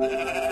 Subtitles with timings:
[0.00, 0.49] Thank you.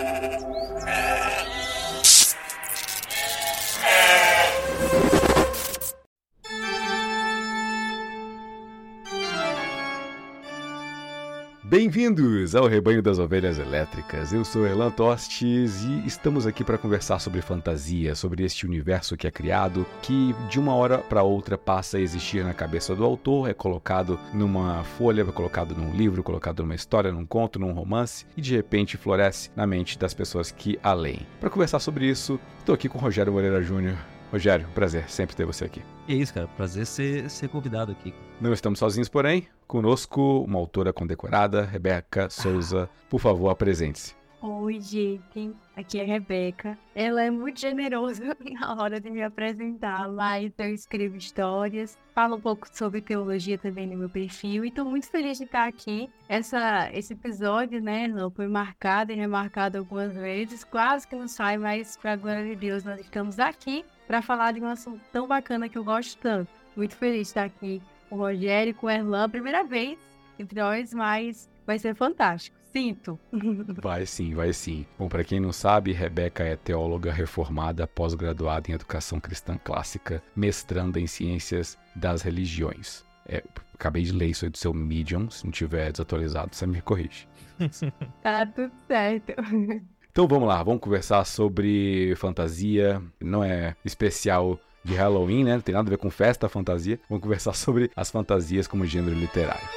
[11.81, 14.33] Bem-vindos ao Rebanho das Ovelhas Elétricas.
[14.33, 19.25] Eu sou Erlan Tostes e estamos aqui para conversar sobre fantasia, sobre este universo que
[19.25, 23.49] é criado, que de uma hora para outra passa a existir na cabeça do autor,
[23.49, 28.25] é colocado numa folha, é colocado num livro, colocado numa história, num conto, num romance
[28.35, 31.25] e de repente floresce na mente das pessoas que a leem.
[31.39, 33.95] Para conversar sobre isso, estou aqui com Rogério Moreira Júnior.
[34.33, 35.81] Rogério, prazer sempre ter você aqui.
[36.09, 36.47] É isso, cara.
[36.57, 38.13] Prazer ser, ser convidado aqui.
[38.41, 39.49] Não estamos sozinhos, porém.
[39.67, 42.89] Conosco, uma autora condecorada, Rebeca Souza.
[43.09, 44.15] Por favor, apresente-se.
[44.41, 45.53] Oi, gente.
[45.75, 46.77] Aqui é a Rebeca.
[46.95, 52.39] Ela é muito generosa na hora de me apresentar, mas eu escrevo histórias, falo um
[52.39, 56.09] pouco sobre teologia também no meu perfil e estou muito feliz de estar aqui.
[56.29, 61.97] Essa, esse episódio, né, foi marcado e remarcado algumas vezes, quase que não sai, mas
[61.97, 65.67] para a glória de Deus nós estamos aqui para falar de um assunto tão bacana
[65.67, 66.49] que eu gosto tanto.
[66.77, 69.97] Muito feliz de estar aqui o Rogério e com o Erlan, primeira vez
[70.37, 72.57] entre nós, mas vai ser fantástico.
[72.71, 73.19] Sinto.
[73.81, 74.85] Vai sim, vai sim.
[74.97, 80.99] Bom, para quem não sabe, Rebeca é teóloga reformada, pós-graduada em educação cristã clássica, mestranda
[80.99, 83.03] em ciências das religiões.
[83.25, 83.43] É,
[83.73, 87.27] acabei de ler isso aí do seu Medium, se não tiver desatualizado, você me corrige.
[88.21, 89.33] tá tudo certo.
[90.11, 93.01] Então vamos lá, vamos conversar sobre fantasia.
[93.21, 95.53] Não é especial de Halloween, né?
[95.53, 96.99] Não tem nada a ver com festa, fantasia.
[97.09, 99.67] Vamos conversar sobre as fantasias como gênero literário.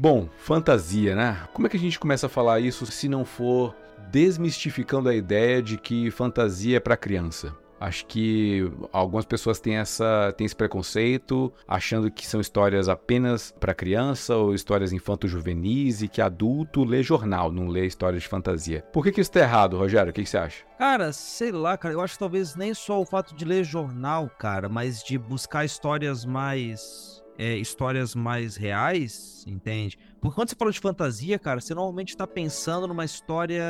[0.00, 1.48] Bom, fantasia, né?
[1.52, 3.74] Como é que a gente começa a falar isso se não for
[4.12, 7.52] desmistificando a ideia de que fantasia é para criança?
[7.80, 13.74] Acho que algumas pessoas têm, essa, têm esse preconceito, achando que são histórias apenas para
[13.74, 18.84] criança ou histórias infanto-juvenis e que adulto lê jornal, não lê histórias de fantasia.
[18.92, 20.10] Por que, que isso tá errado, Rogério?
[20.10, 20.64] O que, que você acha?
[20.78, 21.94] Cara, sei lá, cara.
[21.94, 25.64] Eu acho que talvez nem só o fato de ler jornal, cara, mas de buscar
[25.64, 29.96] histórias mais é, histórias mais reais, entende?
[30.20, 33.62] Porque quando você fala de fantasia, cara, você normalmente está pensando numa história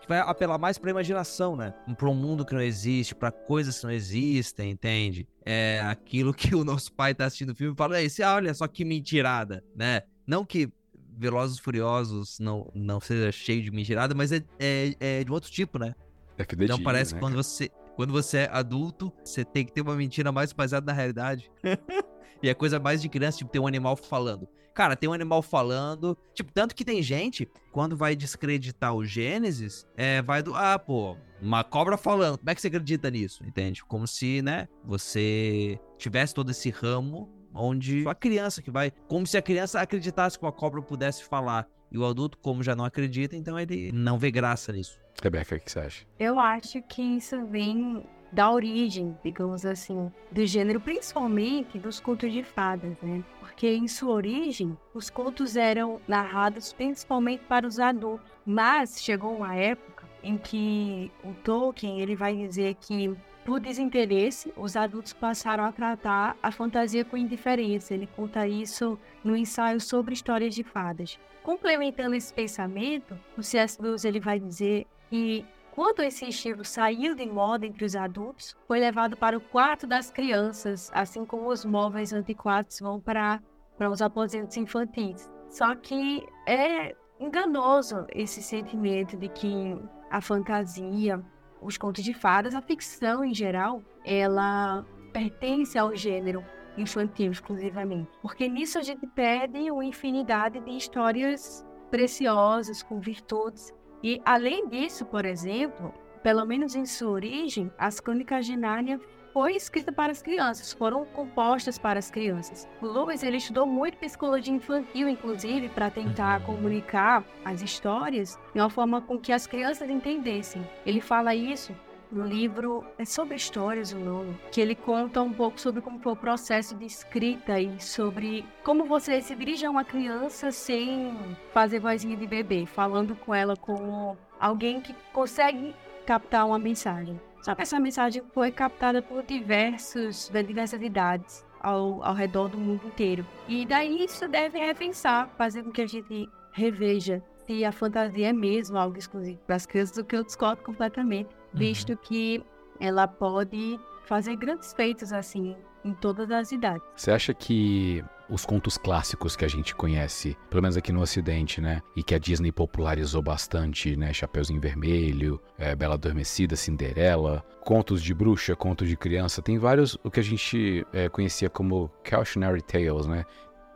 [0.00, 1.74] que vai apelar mais para a imaginação, né?
[1.98, 5.28] Para um mundo que não existe, para coisas que não existem, entende?
[5.44, 8.68] É aquilo que o nosso pai tá assistindo o filme e fala, esse, olha só
[8.68, 10.02] que mentirada, né?
[10.24, 10.72] Não que
[11.18, 15.78] Velozes Furiosos não, não seja cheio de mentirada, mas é, é, é de outro tipo,
[15.78, 15.94] né?
[16.38, 17.18] É que então parece né?
[17.18, 20.86] que quando você, quando você é adulto, você tem que ter uma mentira mais baseada
[20.86, 21.50] na realidade.
[22.42, 24.48] E é coisa mais de criança, tipo, tem um animal falando.
[24.74, 26.16] Cara, tem um animal falando.
[26.34, 30.54] Tipo, tanto que tem gente, quando vai descreditar o Gênesis, é, vai do.
[30.54, 32.38] Ah, pô, uma cobra falando.
[32.38, 33.42] Como é que você acredita nisso?
[33.44, 33.82] Entende?
[33.84, 38.92] Como se, né, você tivesse todo esse ramo onde a criança que vai.
[39.08, 41.66] Como se a criança acreditasse que uma cobra pudesse falar.
[41.90, 44.98] E o adulto, como já não acredita, então ele não vê graça nisso.
[45.22, 46.06] Rebeca, o que você acha?
[46.18, 52.42] Eu acho que isso vem da origem, digamos assim, do gênero, principalmente dos contos de
[52.42, 53.24] fadas, né?
[53.40, 59.54] Porque em sua origem, os contos eram narrados principalmente para os adultos, mas chegou uma
[59.54, 63.16] época em que o Tolkien ele vai dizer que
[63.46, 67.94] por desinteresse, os adultos passaram a tratar a fantasia com indiferença.
[67.94, 71.16] Ele conta isso no ensaio sobre histórias de fadas.
[71.44, 73.80] Complementando esse pensamento, o C.S.
[73.80, 75.44] Lewis ele vai dizer que
[75.76, 80.10] quando esse estilo saiu de moda entre os adultos, foi levado para o quarto das
[80.10, 83.42] crianças, assim como os móveis antiquados vão para,
[83.76, 85.30] para os aposentos infantis.
[85.50, 89.78] Só que é enganoso esse sentimento de que
[90.10, 91.22] a fantasia,
[91.60, 94.82] os contos de fadas, a ficção em geral, ela
[95.12, 96.42] pertence ao gênero
[96.78, 98.10] infantil exclusivamente.
[98.22, 105.04] Porque nisso a gente perde uma infinidade de histórias preciosas, com virtudes, e além disso,
[105.04, 105.92] por exemplo,
[106.22, 109.00] pelo menos em sua origem, as crônicas de Nárnia
[109.32, 112.66] foi escrita para as crianças, foram compostas para as crianças.
[112.80, 116.46] O Lewis ele estudou muito psicologia infantil, inclusive, para tentar uhum.
[116.46, 120.66] comunicar as histórias de uma forma com que as crianças entendessem.
[120.86, 121.76] Ele fala isso
[122.10, 126.12] no livro é sobre histórias o nome, que ele conta um pouco sobre como foi
[126.12, 131.16] o processo de escrita e sobre como você se dirige a uma criança sem
[131.52, 135.74] fazer vozinha de bebê, falando com ela como alguém que consegue
[136.06, 137.20] captar uma mensagem.
[137.42, 142.86] Só que essa mensagem foi captada por diversos, diversas idades ao, ao redor do mundo
[142.86, 143.26] inteiro.
[143.48, 148.32] E daí isso deve repensar, fazer com que a gente reveja se a fantasia é
[148.32, 151.60] mesmo algo exclusivo para as crianças, o que eu discordo completamente, Uhum.
[151.60, 152.44] visto que
[152.78, 156.86] ela pode fazer grandes feitos assim em todas as idades.
[156.94, 161.60] Você acha que os contos clássicos que a gente conhece, pelo menos aqui no Ocidente,
[161.60, 161.80] né?
[161.94, 164.12] E que a Disney popularizou bastante, né?
[164.12, 170.10] Chapeuzinho Vermelho, é, Bela Adormecida, Cinderela, contos de bruxa, contos de criança, tem vários, o
[170.10, 173.24] que a gente é, conhecia como cautionary tales, né?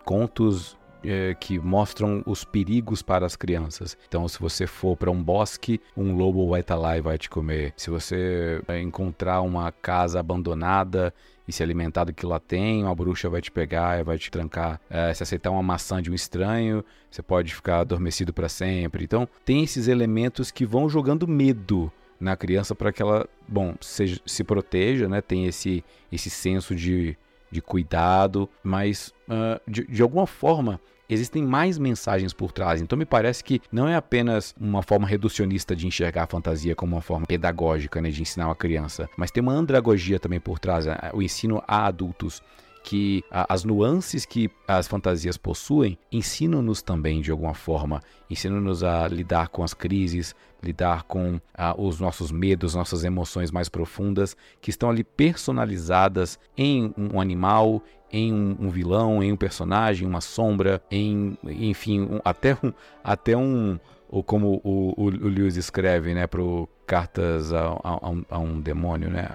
[0.04, 3.96] Contos é, que mostram os perigos para as crianças.
[4.06, 7.28] Então, se você for para um bosque, um lobo vai estar lá e vai te
[7.28, 7.72] comer.
[7.76, 11.12] Se você é, encontrar uma casa abandonada
[11.46, 14.30] e se alimentar do que lá tem, uma bruxa vai te pegar e vai te
[14.30, 14.80] trancar.
[14.88, 19.04] É, se aceitar uma maçã de um estranho, você pode ficar adormecido para sempre.
[19.04, 24.20] Então, tem esses elementos que vão jogando medo na criança para que ela, bom, seja,
[24.26, 25.22] se proteja, né?
[25.22, 25.82] Tem esse,
[26.12, 27.16] esse senso de,
[27.50, 32.80] de cuidado, mas uh, de, de alguma forma existem mais mensagens por trás.
[32.80, 36.94] Então me parece que não é apenas uma forma reducionista de enxergar a fantasia como
[36.94, 40.86] uma forma pedagógica, né, de ensinar uma criança, mas tem uma andragogia também por trás,
[40.86, 42.42] né, o ensino a adultos
[42.82, 49.06] que a, as nuances que as fantasias possuem ensinam-nos também de alguma forma, ensinam-nos a
[49.08, 51.40] lidar com as crises, lidar com
[51.78, 57.82] os nossos medos, nossas emoções mais profundas, que estão ali personalizadas em um animal,
[58.12, 62.72] em um, um, vilão, em um personagem, uma sombra, em, enfim, um, até um,
[63.02, 63.78] até um,
[64.08, 68.00] ou como o, o, o Lewis escreve, né, pro cartas a, a,
[68.30, 69.28] a, um, demônio, né,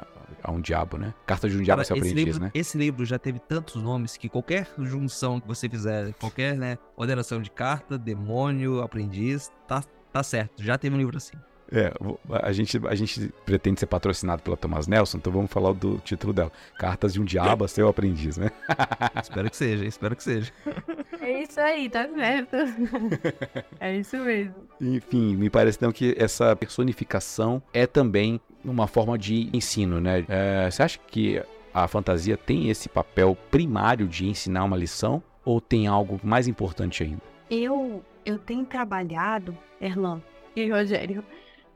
[0.46, 2.52] a um diabo, né, carta de um diabo seu aprendiz, livro, né.
[2.54, 7.42] Esse livro já teve tantos nomes que qualquer junção que você fizer, qualquer, né, ordenação
[7.42, 9.84] de carta, demônio, aprendiz, tá,
[10.14, 11.36] tá certo, já teve um livro assim.
[11.72, 11.92] É,
[12.30, 16.32] a gente, a gente pretende ser patrocinado pela Thomas Nelson, então vamos falar do título
[16.32, 16.52] dela.
[16.78, 18.52] Cartas de um Diabo a seu aprendiz, né?
[19.22, 20.52] espero que seja, espero que seja.
[21.20, 22.56] É isso aí, tá certo.
[23.80, 24.56] é isso mesmo.
[24.80, 30.26] Enfim, me parece então que essa personificação é também uma forma de ensino, né?
[30.28, 31.42] É, você acha que
[31.74, 37.04] a fantasia tem esse papel primário de ensinar uma lição ou tem algo mais importante
[37.04, 37.22] ainda?
[37.50, 40.22] Eu, eu tenho trabalhado, Erlan
[40.56, 41.24] e Rogério,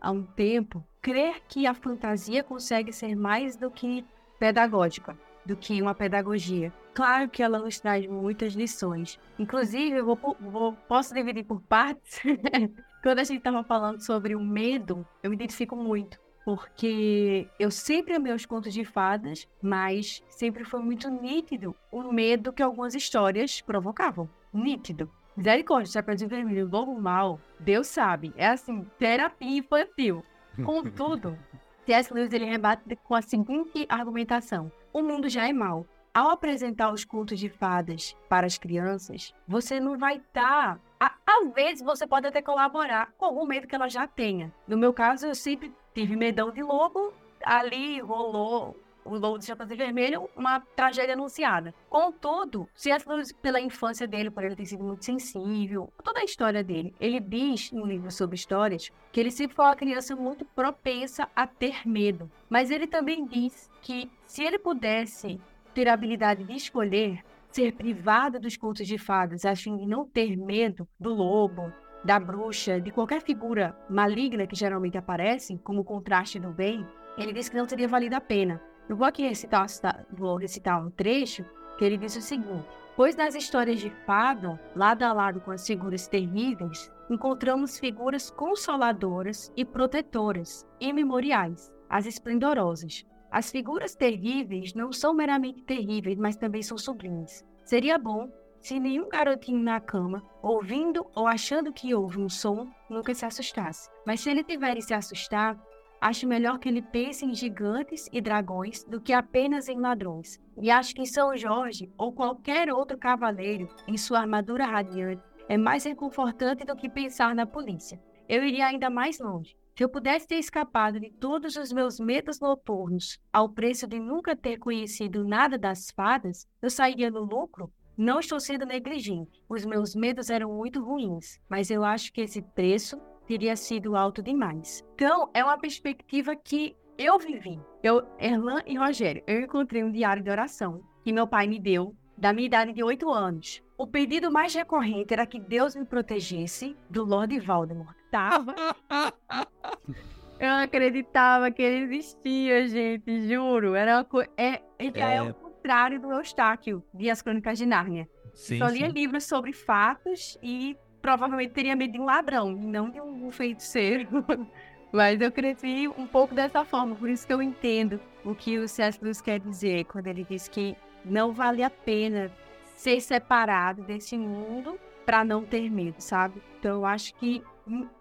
[0.01, 4.05] há um tempo, crer que a fantasia consegue ser mais do que
[4.39, 6.73] pedagógica, do que uma pedagogia.
[6.93, 9.19] Claro que ela nos traz muitas lições.
[9.37, 12.21] Inclusive, eu vou, vou, posso dividir por partes.
[13.03, 16.19] Quando a gente estava falando sobre o medo, eu me identifico muito.
[16.49, 22.51] Porque eu sempre amei os contos de fadas, mas sempre foi muito nítido o medo
[22.51, 24.27] que algumas histórias provocavam.
[24.51, 25.11] Nítido.
[25.37, 28.33] Misericórdia, Chapeuzinho Vermelho, Lobo Mal, Deus sabe.
[28.35, 30.25] É assim, terapia infantil.
[30.65, 31.37] Contudo,
[31.85, 32.11] C.S.
[32.11, 35.85] Lewis ele rebate com a seguinte argumentação: o mundo já é mal.
[36.11, 40.79] Ao apresentar os contos de fadas para as crianças, você não vai estar.
[40.97, 41.15] Tá...
[41.25, 44.51] Às vezes você pode até colaborar com algum medo que ela já tenha.
[44.67, 47.13] No meu caso, eu sempre tive medão de lobo,
[47.43, 48.73] ali rolou
[49.03, 51.73] o Lobo de Chapeuzinho Vermelho, uma tragédia anunciada.
[51.89, 53.09] Contudo, C.S.
[53.09, 57.19] Lewis, pela infância dele, por ele ter sido muito sensível, toda a história dele, ele
[57.19, 61.85] diz no livro sobre histórias que ele sempre foi uma criança muito propensa a ter
[61.85, 62.31] medo.
[62.49, 65.41] Mas ele também diz que se ele pudesse
[65.73, 70.05] ter a habilidade de escolher ser privado dos contos de fadas, a fim de não
[70.05, 71.73] ter medo do lobo,
[72.03, 76.85] da bruxa, de qualquer figura maligna que geralmente aparece, como contraste do bem,
[77.17, 78.61] ele disse que não teria valido a pena.
[78.87, 79.65] Eu vou aqui recitar,
[80.11, 81.45] vou recitar um trecho
[81.77, 85.65] que ele diz o seguinte: Pois nas histórias de fada, lado a lado com as
[85.65, 93.05] figuras terríveis, encontramos figuras consoladoras e protetoras, imemoriais, as esplendorosas.
[93.31, 97.45] As figuras terríveis não são meramente terríveis, mas também são sublimes.
[97.63, 98.27] Seria bom
[98.59, 103.89] se nenhum garotinho na cama, ouvindo ou achando que ouve um som, nunca se assustasse.
[104.05, 105.57] Mas se ele tiver e se assustar,
[106.01, 110.39] acho melhor que ele pense em gigantes e dragões do que apenas em ladrões.
[110.61, 115.83] E acho que São Jorge ou qualquer outro cavaleiro em sua armadura radiante é mais
[115.83, 117.99] reconfortante do que pensar na polícia.
[118.27, 119.57] Eu iria ainda mais longe.
[119.75, 124.35] Se eu pudesse ter escapado de todos os meus medos noturnos ao preço de nunca
[124.35, 127.71] ter conhecido nada das fadas, eu sairia no lucro.
[127.99, 129.43] Não estou sendo negligente.
[129.49, 134.23] Os meus medos eram muito ruins, mas eu acho que esse preço teria sido alto
[134.23, 134.81] demais.
[134.95, 137.59] Então, é uma perspectiva que eu vivi.
[137.83, 141.93] Eu, Erlan e Rogério, eu encontrei um diário de oração que meu pai me deu
[142.17, 143.61] da minha idade de 8 anos.
[143.77, 147.97] O pedido mais recorrente era que Deus me protegesse do Lord Voldemort.
[148.09, 148.55] Tava.
[150.39, 153.75] Eu acreditava que ele existia, gente, juro.
[153.75, 154.29] Era uma coisa.
[154.37, 155.15] É, ele é...
[155.15, 158.09] é o contrário do Eustáquio de As Crônicas de Nárnia.
[158.33, 158.91] Sim, Só lia sim.
[158.91, 164.07] livros sobre fatos e provavelmente teria medo de um ladrão, não de um feiticeiro.
[164.91, 168.67] Mas eu cresci um pouco dessa forma, por isso que eu entendo o que o
[168.67, 168.97] C.S.
[168.99, 172.31] Lewis quer dizer quando ele diz que não vale a pena
[172.75, 176.41] ser separado desse mundo para não ter medo, sabe?
[176.57, 177.43] Então eu acho que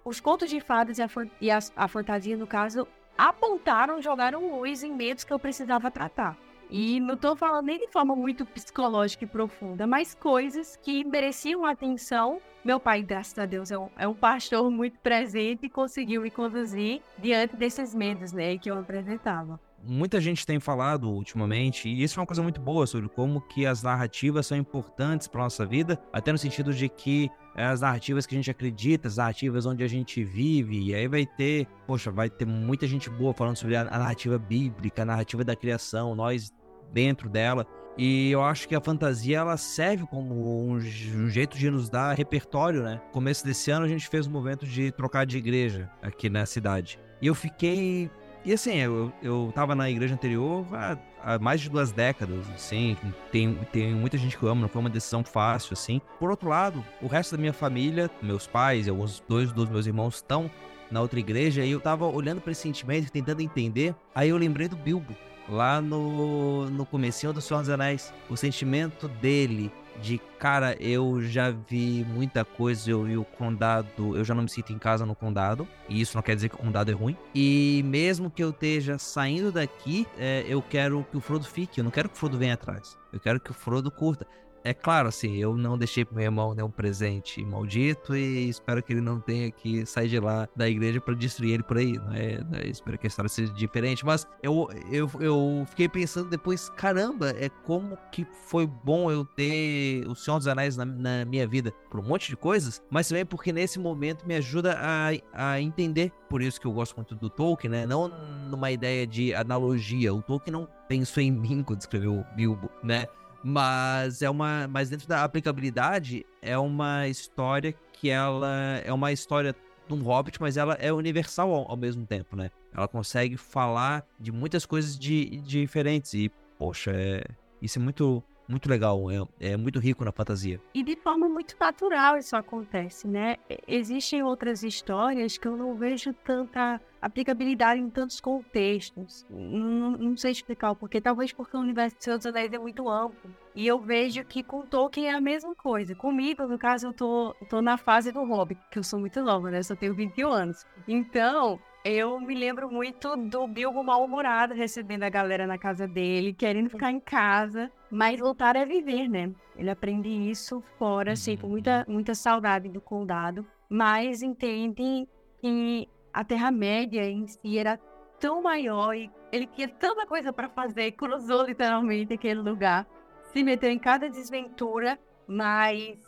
[0.03, 1.09] os contos de fadas e a,
[1.39, 6.48] e a, a fantasia, no caso, apontaram, jogaram luz em medos que eu precisava tratar.
[6.71, 11.65] E não estou falando nem de forma muito psicológica e profunda, mas coisas que mereciam
[11.65, 12.41] atenção.
[12.65, 16.31] Meu pai, graças a Deus, é um, é um pastor muito presente e conseguiu me
[16.31, 22.19] conduzir diante desses medos né, que eu apresentava muita gente tem falado ultimamente, e isso
[22.19, 25.99] é uma coisa muito boa sobre como que as narrativas são importantes para nossa vida,
[26.13, 29.83] até no sentido de que é as narrativas que a gente acredita, as narrativas onde
[29.83, 33.77] a gente vive, e aí vai ter, poxa, vai ter muita gente boa falando sobre
[33.77, 36.53] a narrativa bíblica, a narrativa da criação, nós
[36.93, 37.67] dentro dela.
[37.97, 42.85] E eu acho que a fantasia ela serve como um, jeito de nos dar repertório,
[42.85, 43.01] né?
[43.07, 46.47] No começo desse ano a gente fez um movimento de trocar de igreja aqui na
[46.47, 46.99] cidade.
[47.21, 48.09] E eu fiquei
[48.45, 52.97] e assim, eu, eu tava na igreja anterior há, há, mais de duas décadas, assim,
[53.33, 56.01] tem, tem muita gente que eu amo, não foi uma decisão fácil, assim.
[56.19, 59.87] Por outro lado, o resto da minha família, meus pais e alguns dois dos meus
[59.87, 60.51] irmãos estão
[60.91, 64.69] na outra igreja, e eu tava olhando para esse sentimento, tentando entender, aí eu lembrei
[64.69, 65.15] do Bilbo,
[65.49, 71.51] lá no, no comecinho do Senhor dos Anéis, o sentimento dele de cara, eu já
[71.51, 75.15] vi muita coisa, eu vi o condado, eu já não me sinto em casa no
[75.15, 77.17] condado, e isso não quer dizer que o condado é ruim.
[77.35, 81.85] E mesmo que eu esteja saindo daqui, é, eu quero que o Frodo fique, eu
[81.85, 82.97] não quero que o Frodo venha atrás.
[83.13, 84.27] Eu quero que o Frodo curta.
[84.65, 88.93] É claro, assim, eu não deixei pro meu irmão nenhum presente maldito e espero que
[88.93, 91.93] ele não tenha que sair de lá da igreja para destruir ele por aí.
[91.99, 94.05] Não é, é, espero que a história seja diferente.
[94.05, 100.07] Mas eu, eu, eu fiquei pensando depois, caramba, é como que foi bom eu ter
[100.07, 103.25] o Senhor dos Anéis na, na minha vida por um monte de coisas, mas também
[103.25, 106.13] porque nesse momento me ajuda a, a entender.
[106.29, 107.87] Por isso que eu gosto muito do Tolkien, né?
[107.87, 108.09] Não
[108.51, 110.13] numa ideia de analogia.
[110.13, 113.07] O Tolkien não pensou em mim quando escreveu o Bilbo, né?
[113.43, 114.67] Mas é uma.
[114.69, 119.55] Mas dentro da aplicabilidade, é uma história que ela é uma história
[119.87, 122.51] de um hobbit, mas ela é universal ao, ao mesmo tempo, né?
[122.75, 126.15] Ela consegue falar de muitas coisas de, de diferentes.
[126.15, 127.25] E, poxa, é,
[127.61, 130.61] isso é muito, muito legal, é, é, muito rico na fantasia.
[130.73, 133.37] E de forma muito natural isso acontece, né?
[133.67, 139.27] Existem outras histórias que eu não vejo tanta aplicabilidade em tantos contextos.
[139.29, 142.59] Não, não sei explicar o porquê, talvez porque o universo de Senhor dos Anéis é
[142.59, 143.31] muito amplo.
[143.55, 145.95] E eu vejo que com Tolkien é a mesma coisa.
[145.95, 149.51] Comigo, no caso, eu tô, tô na fase do Hobbit, que eu sou muito nova,
[149.51, 149.59] né?
[149.59, 150.67] Eu só tenho 21 anos.
[150.87, 156.69] Então, eu me lembro muito do Bilbo mal-humorado recebendo a galera na casa dele, querendo
[156.69, 159.33] ficar em casa, mas lutar é viver, né?
[159.57, 161.95] Ele aprende isso fora, assim, com muita, uhum.
[161.95, 165.09] muita saudade do condado, mas entende
[165.41, 167.79] que a Terra-média em si era
[168.21, 172.87] tão maior e ele tinha tanta coisa para fazer, cruzou literalmente aquele lugar,
[173.33, 175.99] se meteu em cada desventura, mas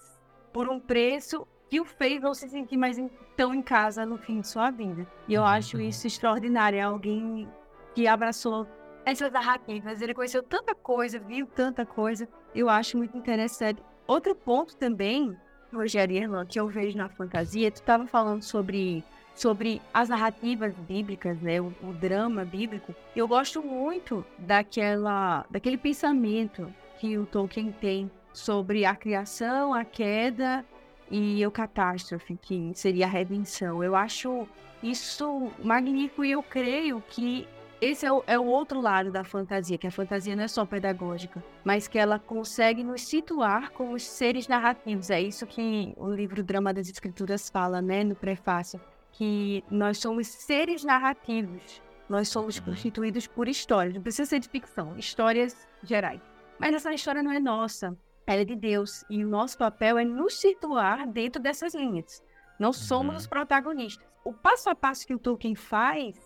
[0.53, 2.99] por um preço que o fez não se sentir mais
[3.37, 5.07] tão em casa no fim de sua vida.
[5.29, 5.85] E eu acho uhum.
[5.85, 6.79] isso extraordinário.
[6.79, 7.49] É alguém
[7.95, 8.67] que abraçou
[9.07, 10.03] essas narrativas.
[10.03, 12.29] Ele conheceu tanta coisa, viu tanta coisa.
[12.53, 13.81] Eu acho muito interessante.
[14.05, 15.37] Outro ponto também,
[15.73, 21.41] Rogério Irlan, que eu vejo na fantasia, tu estava falando sobre sobre as narrativas bíblicas,
[21.41, 22.95] né, o, o, drama bíblico.
[23.17, 30.63] Eu gosto muito daquela, daquele pensamento que o Tolkien tem sobre a criação, a queda
[31.11, 33.83] e o catástrofe, que seria a redenção.
[33.83, 34.47] Eu acho
[34.83, 37.47] isso magnífico e eu creio que
[37.81, 40.67] esse é o, é o, outro lado da fantasia, que a fantasia não é só
[40.67, 45.09] pedagógica, mas que ela consegue nos situar como seres narrativos.
[45.09, 48.79] É isso que o livro Drama das Escrituras fala, né, no prefácio,
[49.13, 51.83] que nós somos seres narrativos.
[52.07, 52.65] Nós somos uhum.
[52.67, 56.21] constituídos por histórias, não precisa ser de ficção, histórias gerais.
[56.59, 57.97] Mas essa história não é nossa,
[58.33, 59.05] ela é de Deus.
[59.11, 62.23] E o nosso papel é nos situar dentro dessas linhas.
[62.59, 63.19] Não somos uhum.
[63.19, 64.07] os protagonistas.
[64.25, 66.17] O passo a passo que o Tolkien faz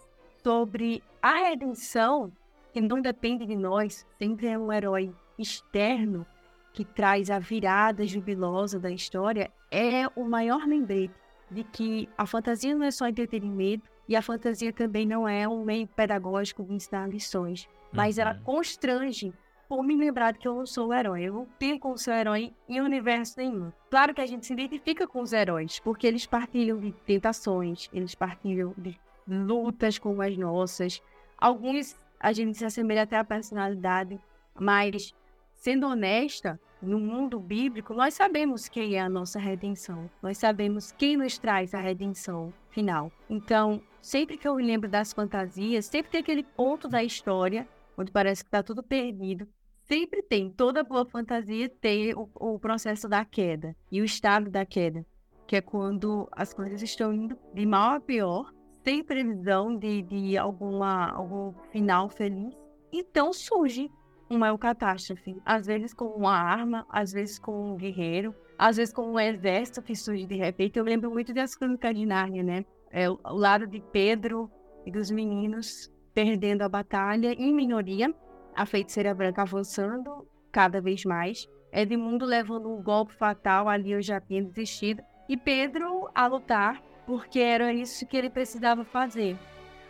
[0.43, 2.31] sobre a redenção,
[2.73, 6.27] que não depende de nós, sempre é um herói externo
[6.73, 11.15] que traz a virada jubilosa da história, é o maior lembrete
[11.51, 15.65] de que a fantasia não é só entretenimento e a fantasia também não é um
[15.65, 18.43] meio pedagógico de ensinar lições, mas ela uhum.
[18.43, 19.33] constrange
[19.69, 21.23] por me lembrar que eu não sou o herói.
[21.23, 23.73] Eu não tenho como ser herói em universo nenhum.
[23.91, 28.15] Claro que a gente se identifica com os heróis, porque eles partilham de tentações, eles
[28.15, 31.03] partilham de lutas como as nossas.
[31.39, 34.19] Alguns a gente se assemelha até à personalidade,
[34.59, 35.15] mas
[35.55, 40.11] sendo honesta, no mundo bíblico, nós sabemos quem é a nossa redenção.
[40.23, 43.11] Nós sabemos quem nos traz a redenção final.
[43.29, 47.67] Então, sempre que eu me lembro das fantasias, sempre tem aquele ponto da história
[47.97, 49.47] onde parece que está tudo perdido.
[49.85, 54.65] Sempre tem, toda boa fantasia tem o, o processo da queda e o estado da
[54.65, 55.05] queda,
[55.47, 58.51] que é quando as coisas estão indo de mal a pior,
[58.83, 62.55] sem previsão de, de alguma, algum final feliz.
[62.93, 63.91] Então surge
[64.29, 65.37] uma catástrofe.
[65.45, 69.83] Às vezes com uma arma, às vezes com um guerreiro, às vezes com um exército
[69.83, 70.79] que surge de repente.
[70.79, 72.65] Eu lembro muito das crônicas de Nárnia, né?
[72.91, 74.51] É, o lado de Pedro
[74.87, 78.15] e dos meninos perdendo a batalha em minoria,
[78.55, 84.21] a feiticeira branca avançando cada vez mais, Edmundo levando um golpe fatal, ali eu já
[84.21, 89.37] tinha desistido, e Pedro a lutar, porque era isso que ele precisava fazer.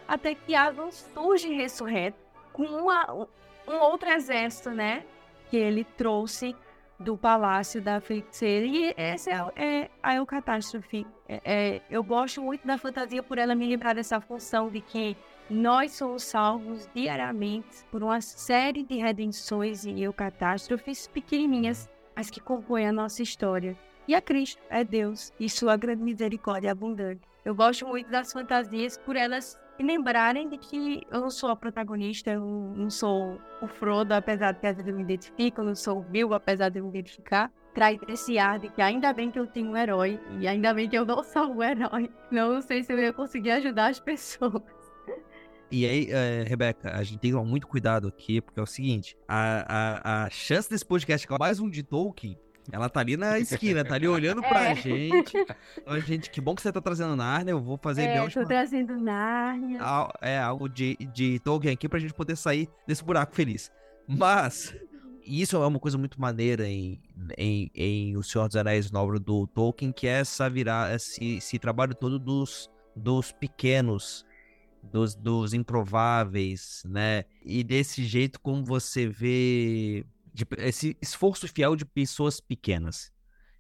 [0.09, 2.19] Até que Aslan surge ressurreto
[2.53, 3.29] com uma,
[3.69, 5.05] um outro exército, né?
[5.51, 6.57] Que ele trouxe
[6.99, 8.67] do palácio da feiticeira.
[8.67, 11.07] E essa é, é a Eucatástrofe.
[11.29, 15.17] É, é, eu gosto muito da fantasia por ela me lembrar dessa função de que
[15.51, 22.89] nós somos salvos diariamente por uma série de redenções e eucatástrofes pequenininhas, mas que compõem
[22.89, 23.77] a nossa história.
[24.09, 27.23] E a Cristo é Deus e sua grande misericórdia abundante.
[27.45, 31.57] Eu gosto muito das fantasias por elas e lembrarem de que eu não sou a
[31.57, 35.65] protagonista, eu não sou o Frodo, apesar de que às vezes eu me identifico, eu
[35.65, 37.51] não sou o Bilbo, apesar de eu me identificar.
[37.75, 40.89] Traz esse ar de que ainda bem que eu tenho um herói, e ainda bem
[40.89, 42.09] que eu não sou um herói.
[42.31, 44.63] Não sei se eu ia conseguir ajudar as pessoas.
[45.71, 48.67] E aí, é, Rebeca, a gente tem que tomar muito cuidado aqui, porque é o
[48.67, 52.39] seguinte: a, a, a chance desse podcast é mais um de Tolkien
[52.73, 54.75] ela tá ali na esquina, tá ali olhando pra é.
[54.75, 55.37] gente.
[55.77, 57.53] Então, gente, que bom que você tá trazendo Narnia.
[57.53, 59.81] Eu vou fazer é, tô trazendo Narnia.
[60.21, 63.71] É, algo de, de Tolkien aqui pra gente poder sair desse buraco feliz.
[64.09, 64.75] Mas,
[65.27, 67.01] isso é uma coisa muito maneira em,
[67.37, 71.37] em, em O Senhor dos Anéis, na obra do Tolkien, que é essa virar, esse,
[71.37, 74.25] esse trabalho todo dos, dos pequenos,
[74.93, 77.25] dos, dos improváveis, né?
[77.45, 83.13] E desse jeito como você vê de, esse esforço fiel de pessoas pequenas,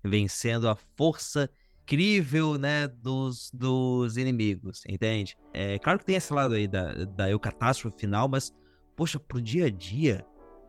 [0.03, 1.51] vencendo a força
[1.85, 5.37] incrível, né, dos, dos inimigos, entende?
[5.53, 8.53] É claro que tem esse lado aí da, da eucatástrofe final, mas,
[8.97, 10.25] poxa, pro dia a dia,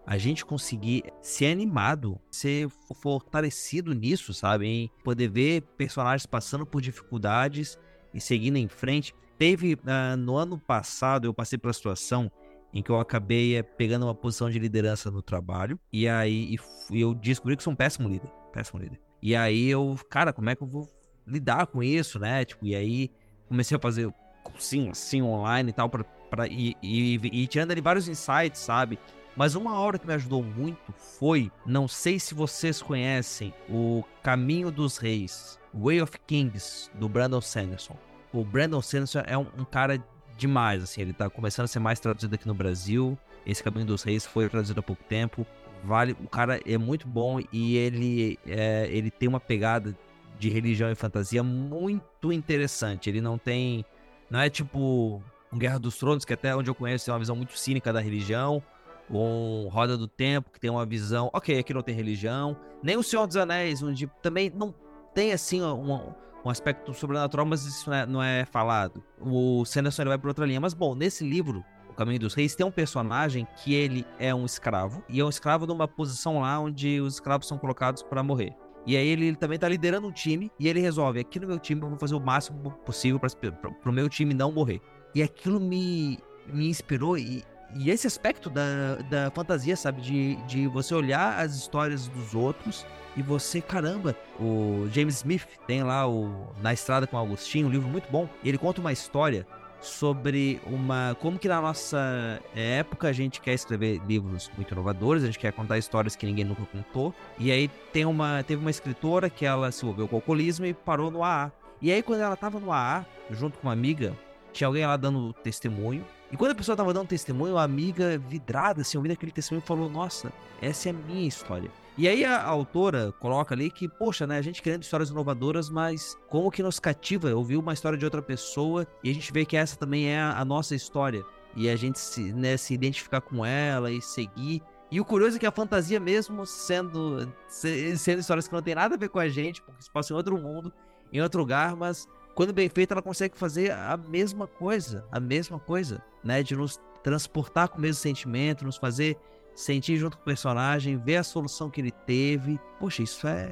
[0.05, 2.69] a gente conseguir ser animado, ser
[3.01, 4.67] fortalecido nisso, sabe?
[4.67, 7.79] Em poder ver personagens passando por dificuldades
[8.13, 9.15] e seguindo em frente.
[9.37, 12.31] Teve, uh, no ano passado, eu passei pela situação
[12.73, 15.79] em que eu acabei é, pegando uma posição de liderança no trabalho.
[15.91, 16.57] E aí
[16.91, 18.29] e eu descobri que sou um péssimo líder.
[18.51, 18.99] Péssimo líder.
[19.21, 20.89] E aí eu, cara, como é que eu vou
[21.25, 22.43] lidar com isso, né?
[22.43, 23.11] Tipo, e aí
[23.47, 24.13] comecei a fazer
[24.59, 26.05] sim, assim online e tal, pra,
[26.47, 28.99] e, e, e tirando ali vários insights, sabe?
[29.35, 34.71] Mas uma obra que me ajudou muito foi, não sei se vocês conhecem, o Caminho
[34.71, 37.97] dos Reis, Way of Kings, do Brandon Sanderson.
[38.35, 40.03] O Brandon Sanderson é um, um cara
[40.37, 43.17] demais, assim, ele tá começando a ser mais traduzido aqui no Brasil.
[43.45, 45.47] Esse Caminho dos Reis foi traduzido há pouco tempo.
[45.85, 49.97] Vale, o cara é muito bom e ele, é, ele tem uma pegada
[50.37, 53.09] de religião e fantasia muito interessante.
[53.09, 53.85] Ele não tem.
[54.29, 55.21] Não é tipo
[55.53, 58.01] um Guerra dos Tronos, que até onde eu conheço tem uma visão muito cínica da
[58.01, 58.61] religião.
[59.09, 61.29] Ou um Roda do Tempo, que tem uma visão.
[61.31, 62.57] Ok, aqui não tem religião.
[62.83, 64.73] Nem o Senhor dos Anéis, onde também não
[65.13, 69.03] tem assim uma, um aspecto sobrenatural, mas isso não é, não é falado.
[69.19, 70.61] O Sanderson ele vai para outra linha.
[70.61, 74.45] Mas, bom, nesse livro, O Caminho dos Reis, tem um personagem que ele é um
[74.45, 78.53] escravo, e é um escravo numa posição lá onde os escravos são colocados para morrer.
[78.85, 81.57] E aí ele, ele também tá liderando um time, e ele resolve, aqui no meu
[81.57, 84.81] time eu vou fazer o máximo possível para o meu time não morrer.
[85.15, 87.43] E aquilo me, me inspirou, e,
[87.75, 90.01] e esse aspecto da, da fantasia, sabe?
[90.01, 92.85] De, de você olhar as histórias dos outros
[93.17, 97.87] e você, caramba, o James Smith tem lá o Na Estrada com Agostinho, um livro
[97.87, 98.29] muito bom.
[98.43, 99.45] Ele conta uma história
[99.81, 105.27] sobre uma como que na nossa época a gente quer escrever livros muito inovadores, a
[105.27, 107.13] gente quer contar histórias que ninguém nunca contou.
[107.37, 110.73] E aí tem uma teve uma escritora que ela se envolveu com o alcoolismo e
[110.73, 111.51] parou no AA.
[111.81, 114.13] E aí quando ela tava no AA, junto com uma amiga,
[114.51, 116.05] tinha alguém lá dando testemunho.
[116.31, 119.89] E quando a pessoa tava dando testemunho, a amiga vidrada assim, ouvindo aquele testemunho falou:
[119.89, 121.69] "Nossa, essa é a minha história".
[121.97, 126.17] E aí a, autora coloca ali que, poxa, né, a gente querendo histórias inovadoras, mas
[126.27, 129.55] como que nos cativa ouvir uma história de outra pessoa e a gente vê que
[129.55, 131.23] essa também é a, a nossa história.
[131.55, 134.61] E a gente se, né, se identificar com ela e seguir.
[134.91, 138.95] E o curioso é que a fantasia, mesmo sendo, sendo histórias que não tem nada
[138.95, 140.73] a ver com a gente, porque se passa em outro mundo,
[141.13, 145.57] em outro lugar, mas quando bem feita, ela consegue fazer a mesma coisa, a mesma
[145.57, 146.43] coisa, né?
[146.43, 149.17] De nos transportar com o mesmo sentimento, nos fazer
[149.55, 152.59] sentir junto com o personagem, ver a solução que ele teve.
[152.77, 153.49] Poxa, isso é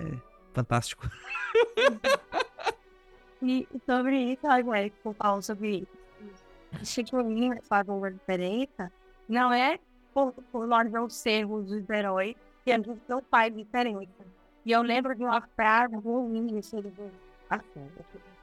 [0.54, 1.10] fantástico.
[3.42, 5.88] e sobre isso, agora que eu falo sobre
[6.84, 7.06] isso.
[7.10, 8.92] Que mim faz uma diferença.
[9.30, 9.80] Não é
[10.14, 14.26] por, por nós não sermos os heróis que a gente não faz diferença.
[14.66, 16.60] E eu lembro de uma frase ruim,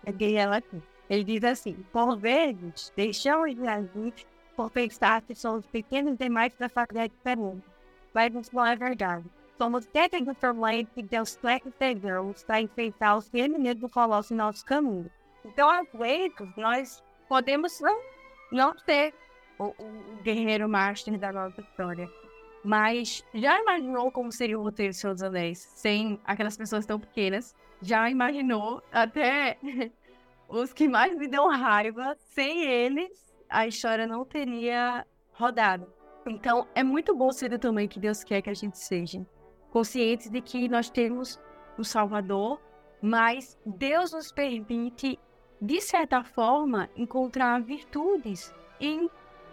[0.04, 0.82] peguei ela aqui.
[1.08, 4.14] Ele diz assim: por vezes, deixamos de agir
[4.56, 7.62] por pensar que somos pequenos demais para fazer a diferença.
[8.12, 9.24] Mas não é verdade.
[9.56, 14.36] Somos técnicos problemas que Deus quer que sejamos para enfrentar os ele mesmo coloca em
[14.36, 15.10] nosso caminho.
[15.44, 18.00] Então, às vezes, nós podemos não,
[18.50, 18.74] não
[19.58, 22.10] o, o, guerreiro master da nossa história.
[22.64, 27.54] Mas já imaginou como seria o roteiro dos Seus Anéis sem aquelas pessoas tão pequenas?
[27.82, 29.58] Já imaginou até
[30.48, 35.86] os que mais me dão raiva, sem eles, a história não teria rodado.
[36.26, 39.26] Então, é muito bom ser do tamanho que Deus quer que a gente seja.
[39.70, 41.40] Conscientes de que nós temos
[41.78, 42.60] o Salvador,
[43.00, 45.18] mas Deus nos permite,
[45.60, 49.08] de certa forma, encontrar virtudes em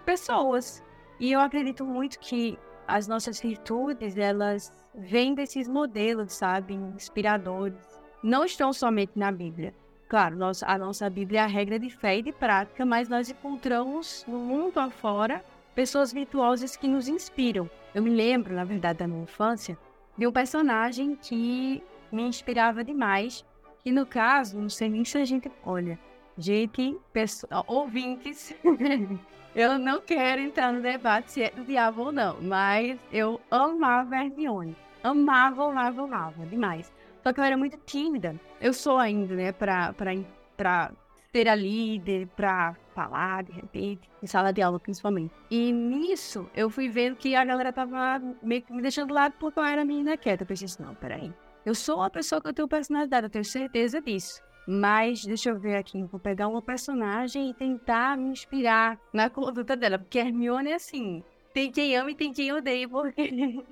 [0.05, 0.83] pessoas.
[1.19, 7.96] E eu acredito muito que as nossas virtudes, elas vêm desses modelos, sabe, inspiradores.
[8.23, 9.73] Não estão somente na Bíblia.
[10.09, 13.29] Claro, nós, a nossa Bíblia é a regra de fé e de prática, mas nós
[13.29, 15.43] encontramos no mundo afora
[15.75, 17.69] pessoas virtuosas que nos inspiram.
[17.93, 19.77] Eu me lembro, na verdade, da minha infância,
[20.17, 23.45] de um personagem que me inspirava demais,
[23.83, 25.99] que no caso, não sei nem se a gente olha,
[26.37, 28.55] gente, pessoa, ouvintes,
[29.53, 34.15] eu não quero entrar no debate se é do diabo ou não, mas eu amava
[34.15, 34.75] Hermione.
[35.03, 36.91] Amava, amava, amava demais.
[37.27, 38.39] Só que eu era muito tímida.
[38.61, 40.13] Eu sou ainda, né, pra, pra,
[40.55, 40.93] pra
[41.29, 45.33] ser a líder, pra falar, de repente, em sala de aula principalmente.
[45.51, 49.35] E nisso, eu fui vendo que a galera tava meio que me deixando de lado
[49.37, 50.43] porque eu era menina quieta.
[50.43, 51.33] Eu pensei assim, não, peraí.
[51.65, 54.41] Eu sou uma pessoa que eu tenho personalidade, eu tenho certeza disso.
[54.65, 59.75] Mas deixa eu ver aqui, vou pegar uma personagem e tentar me inspirar na conduta
[59.75, 59.99] dela.
[59.99, 61.21] Porque a Hermione é assim,
[61.53, 63.65] tem quem ama e tem quem odeia, porque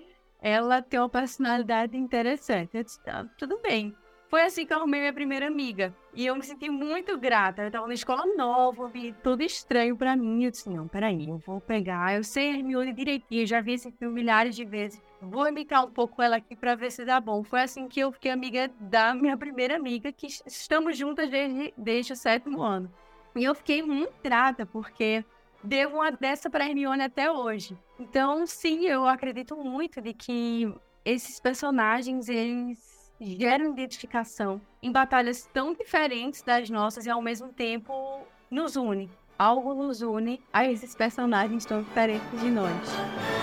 [0.45, 2.69] ela tem uma personalidade interessante.
[2.77, 3.95] Eu disse, ah, tudo bem.
[4.29, 5.91] Foi assim que eu arrumei minha primeira amiga.
[6.13, 7.63] E eu me senti muito grata.
[7.63, 10.43] Eu estava na escola nova, vi tudo estranho para mim.
[10.43, 12.15] Eu disse, não, peraí, eu vou pegar.
[12.15, 15.01] Eu sei Hermione direitinho, já vi esse filme milhares de vezes.
[15.19, 17.43] Vou imitar um pouco ela aqui para ver se dá bom.
[17.43, 22.13] Foi assim que eu fiquei amiga da minha primeira amiga, que estamos juntas desde, desde
[22.13, 22.93] o sétimo ano.
[23.35, 25.25] E eu fiquei muito grata, porque
[25.65, 27.77] devo uma dessa para Hermione até hoje.
[27.99, 30.73] Então, sim, eu acredito muito de que
[31.03, 38.25] esses personagens eles geram identificação em batalhas tão diferentes das nossas e ao mesmo tempo
[38.49, 39.09] nos une.
[39.37, 43.34] Algo nos une a esses personagens tão diferentes de nós.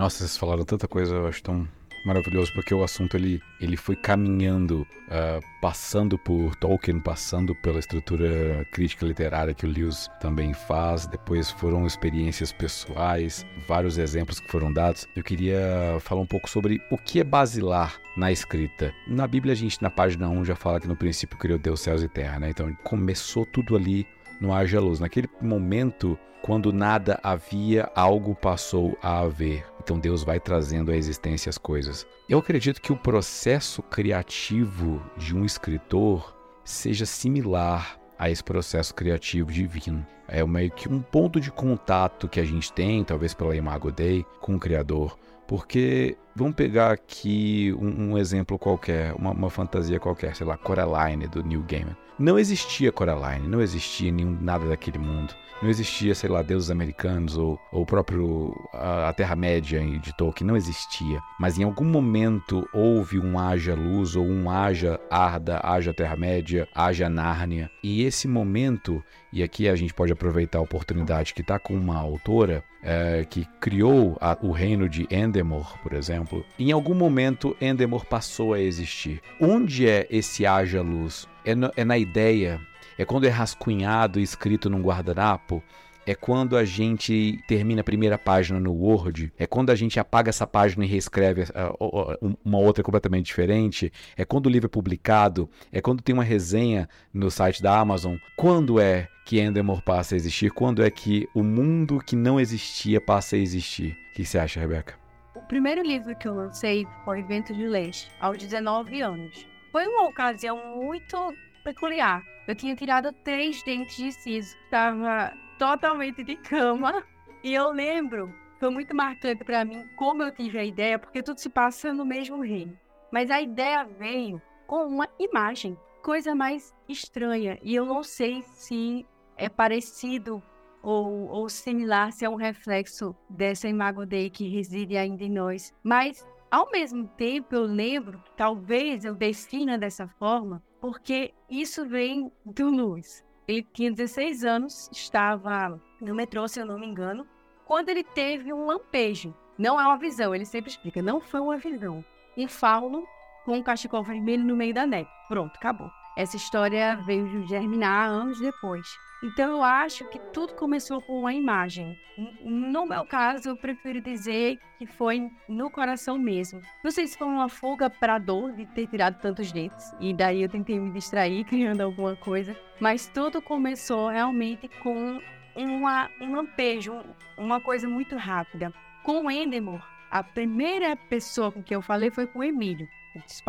[0.00, 1.68] Nossa, vocês falaram tanta coisa, eu acho tão
[2.06, 8.66] maravilhoso porque o assunto ele, ele foi caminhando, uh, passando por Tolkien, passando pela estrutura
[8.72, 11.06] crítica literária que o Lewis também faz.
[11.06, 15.06] Depois foram experiências pessoais, vários exemplos que foram dados.
[15.14, 15.60] Eu queria
[16.00, 18.94] falar um pouco sobre o que é basilar na escrita.
[19.06, 22.02] Na Bíblia a gente na página 1 já fala que no princípio criou Deus céus
[22.02, 22.48] e terra, né?
[22.48, 24.06] Então começou tudo ali
[24.40, 24.98] no haja luz.
[24.98, 29.64] Naquele momento, quando nada havia, algo passou a haver.
[29.82, 32.06] Então Deus vai trazendo à existência as coisas.
[32.28, 39.50] Eu acredito que o processo criativo de um escritor seja similar a esse processo criativo
[39.50, 40.06] divino.
[40.28, 44.24] É meio que um ponto de contato que a gente tem, talvez pela Imago Dei,
[44.40, 45.18] com o Criador.
[45.50, 51.26] Porque vamos pegar aqui um, um exemplo qualquer, uma, uma, fantasia qualquer, sei lá, Coraline
[51.26, 51.96] do Neil Gaiman.
[52.16, 55.34] Não existia Coraline, não existia nenhum, nada daquele mundo.
[55.60, 60.46] Não existia, sei lá, deuses americanos ou, ou o próprio a, a Terra-média de Tolkien,
[60.46, 61.20] não existia.
[61.40, 67.08] Mas em algum momento houve um haja luz ou um haja Arda, haja Terra-média, haja
[67.08, 67.68] Nárnia.
[67.82, 71.98] E esse momento, e aqui a gente pode aproveitar a oportunidade que está com uma
[71.98, 76.44] autora é, que criou a, o reino de Endemor, por exemplo.
[76.58, 79.20] Em algum momento Endemor passou a existir.
[79.40, 81.28] Onde é esse haja luz?
[81.44, 82.60] É, no, é na ideia
[83.00, 85.62] é quando é rascunhado e escrito num guardanapo,
[86.06, 90.30] é quando a gente termina a primeira página no Word, é quando a gente apaga
[90.30, 95.48] essa página e reescreve uh, uma outra completamente diferente, é quando o livro é publicado,
[95.72, 98.16] é quando tem uma resenha no site da Amazon.
[98.36, 100.50] Quando é que Endemore passa a existir?
[100.50, 103.96] Quando é que o mundo que não existia passa a existir?
[104.10, 104.94] O que você acha, Rebeca?
[105.36, 109.46] O primeiro livro que eu lancei foi Vento de Leste, aos 19 anos.
[109.70, 111.16] foi uma ocasião muito
[111.62, 112.22] peculiar.
[112.48, 117.04] Eu tinha tirado três dentes de siso, estava totalmente de cama.
[117.44, 121.38] E eu lembro, foi muito marcante para mim como eu tive a ideia, porque tudo
[121.38, 122.76] se passa no mesmo reino.
[123.12, 127.58] Mas a ideia veio com uma imagem, coisa mais estranha.
[127.62, 130.42] E eu não sei se é parecido
[130.82, 135.74] ou, ou similar, se é um reflexo dessa imago Dei que reside ainda em nós.
[135.82, 142.32] Mas, ao mesmo tempo, eu lembro que talvez eu defina dessa forma, porque isso vem
[142.46, 143.22] do Luz.
[143.46, 147.26] Ele tinha 16 anos, estava no metrô, se eu não me engano,
[147.64, 149.34] quando ele teve um lampejo.
[149.58, 152.04] Não é uma visão, ele sempre explica, não foi uma visão.
[152.36, 153.04] Um fauno
[153.44, 155.08] com um cachecol vermelho no meio da neve.
[155.28, 155.90] Pronto, acabou.
[156.16, 158.86] Essa história veio germinar anos depois.
[159.22, 161.98] Então eu acho que tudo começou com uma imagem.
[162.42, 166.62] No meu caso, eu prefiro dizer que foi no coração mesmo.
[166.82, 170.42] Não sei se foi uma fuga para dor de ter tirado tantos dentes, e daí
[170.42, 175.20] eu tentei me distrair criando alguma coisa, mas tudo começou realmente com
[175.54, 177.02] uma, um lampejo,
[177.36, 178.72] uma coisa muito rápida.
[179.02, 182.88] Com o Endemor, a primeira pessoa com quem eu falei foi com o Emílio.
[183.14, 183.42] Eu disse,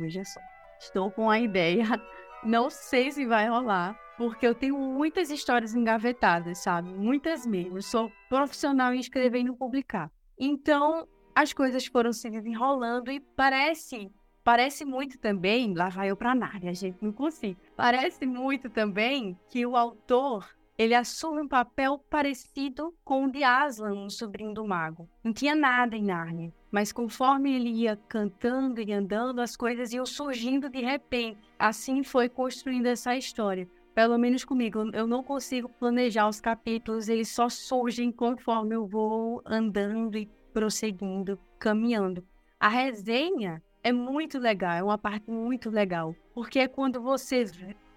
[0.00, 0.40] veja só,
[0.80, 1.84] estou com a ideia,
[2.42, 6.92] não sei se vai rolar, porque eu tenho muitas histórias engavetadas, sabe?
[6.92, 7.78] Muitas mesmo.
[7.78, 10.10] Eu sou profissional em escrever e não publicar.
[10.36, 14.10] Então, as coisas foram se desenrolando e parece,
[14.42, 17.60] parece muito também, lá vai eu para Nária, gente, não consigo.
[17.76, 23.94] Parece muito também que o autor, ele assume um papel parecido com o de Aslan,
[23.94, 25.08] um sobrinho do mago.
[25.22, 30.04] Não tinha nada em Nárnia, mas conforme ele ia cantando e andando, as coisas iam
[30.04, 31.38] surgindo de repente.
[31.56, 37.30] Assim foi construindo essa história pelo menos comigo, eu não consigo planejar os capítulos, eles
[37.30, 42.24] só surgem conforme eu vou andando e prosseguindo, caminhando.
[42.60, 47.44] A resenha é muito legal, é uma parte muito legal, porque é quando você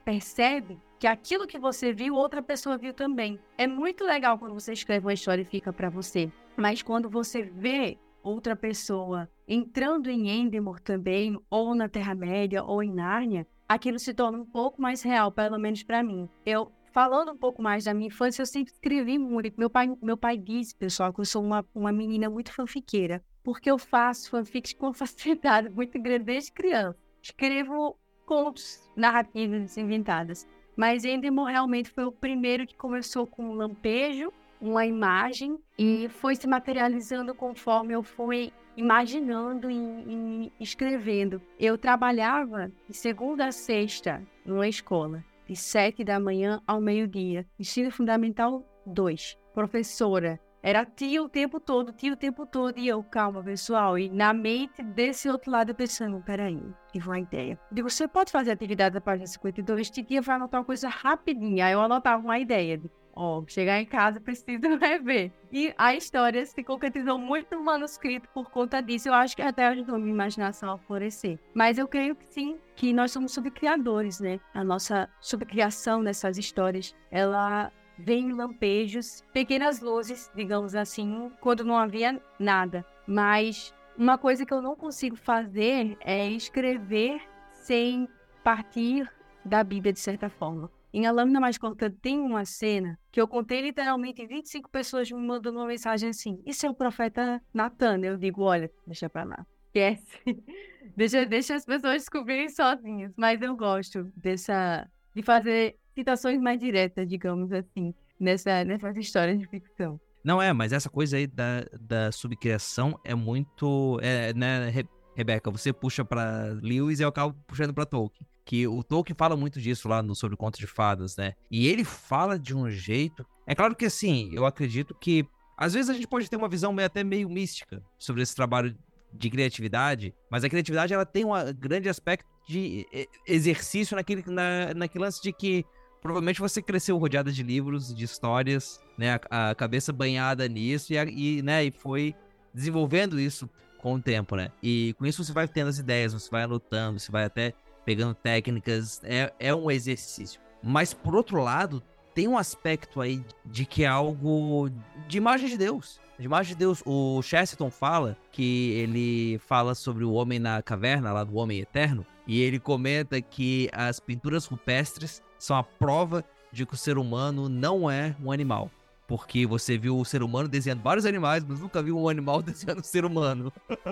[0.03, 3.39] percebe que aquilo que você viu, outra pessoa viu também.
[3.55, 7.43] É muito legal quando você escreve uma história e fica para você, mas quando você
[7.43, 14.13] vê outra pessoa entrando em Endemor também, ou na Terra-média, ou em Nárnia, aquilo se
[14.13, 16.29] torna um pouco mais real, pelo menos para mim.
[16.45, 19.57] Eu falando um pouco mais da minha infância, eu sempre escrevi muito.
[19.57, 23.71] Meu pai, meu pai diz, pessoal, que eu sou uma, uma menina muito fanfiqueira, porque
[23.71, 26.97] eu faço fanfics com facilidade muito grande desde criança.
[27.21, 30.47] Escrevo contos, narrativas inventadas.
[30.75, 36.35] Mas Endemol realmente foi o primeiro que começou com um lampejo, uma imagem, e foi
[36.35, 41.41] se materializando conforme eu fui imaginando e, escrevendo.
[41.59, 47.91] Eu trabalhava de segunda a sexta numa escola, de sete da manhã ao meio-dia, ensino
[47.91, 49.37] fundamental 2.
[49.53, 54.09] Professora, era tia o tempo todo, tia o tempo todo, e eu, calma, pessoal, e
[54.09, 57.59] na mente desse outro lado pensando, peraí, tive uma ideia.
[57.71, 61.73] Digo, você pode fazer atividade da página 52, tia vai anotar uma coisa rapidinha, aí
[61.73, 65.31] eu anotava uma ideia, de Ó, chegar em casa preciso rever.
[65.51, 69.09] E a história se concretizou muito no manuscrito por conta disso.
[69.09, 71.37] Eu acho que até ajudou minha imaginação a florescer.
[71.53, 74.39] Mas eu creio que sim, que nós somos subcriadores, né?
[74.53, 81.77] A nossa subcriação nessas histórias, ela vem em lampejos, pequenas luzes, digamos assim, quando não
[81.77, 82.85] havia nada.
[83.05, 87.21] Mas uma coisa que eu não consigo fazer é escrever
[87.51, 88.07] sem
[88.43, 89.07] partir
[89.45, 90.71] da Bíblia de certa forma.
[90.93, 95.19] Em A Lâmina Mais Curta tem uma cena que eu contei literalmente 25 pessoas me
[95.19, 97.99] mandando uma mensagem assim: Isso é o profeta Natan?
[97.99, 99.45] Eu digo: Olha, deixa pra lá.
[99.67, 100.19] Esquece.
[100.97, 103.13] deixa, deixa as pessoas descobrirem sozinhas.
[103.15, 104.85] Mas eu gosto dessa.
[105.15, 109.99] de fazer citações mais diretas, digamos assim, nessa, nessas histórias de ficção.
[110.23, 113.97] Não é, mas essa coisa aí da, da subcriação é muito.
[114.01, 114.69] É, né,
[115.15, 115.51] Rebeca?
[115.51, 119.61] Você puxa para Lewis e eu acabo puxando para Tolkien que o Tolkien fala muito
[119.61, 121.35] disso lá no sobre contos de fadas, né?
[121.49, 123.25] E ele fala de um jeito.
[123.45, 125.25] É claro que assim, eu acredito que
[125.57, 128.75] às vezes a gente pode ter uma visão até meio mística sobre esse trabalho
[129.13, 132.85] de criatividade, mas a criatividade ela tem um grande aspecto de
[133.27, 135.65] exercício naquele, na, naquele lance de que
[136.01, 139.19] provavelmente você cresceu rodeada de livros, de histórias, né?
[139.29, 142.15] A, a cabeça banhada nisso e, e, né, e foi
[142.53, 143.49] desenvolvendo isso
[143.81, 144.51] com o tempo, né?
[144.61, 148.13] E com isso você vai tendo as ideias, você vai anotando, você vai até pegando
[148.13, 150.39] técnicas, é, é um exercício.
[150.63, 151.81] Mas por outro lado,
[152.13, 154.69] tem um aspecto aí de que é algo
[155.07, 155.99] de imagem de Deus.
[156.19, 156.83] De imagem de Deus.
[156.85, 162.05] O Chesterton fala que ele fala sobre o homem na caverna, lá do homem eterno,
[162.27, 167.49] e ele comenta que as pinturas rupestres são a prova de que o ser humano
[167.49, 168.69] não é um animal.
[169.11, 172.79] Porque você viu o ser humano desenhando vários animais, mas nunca viu um animal desenhando
[172.79, 173.51] um ser humano.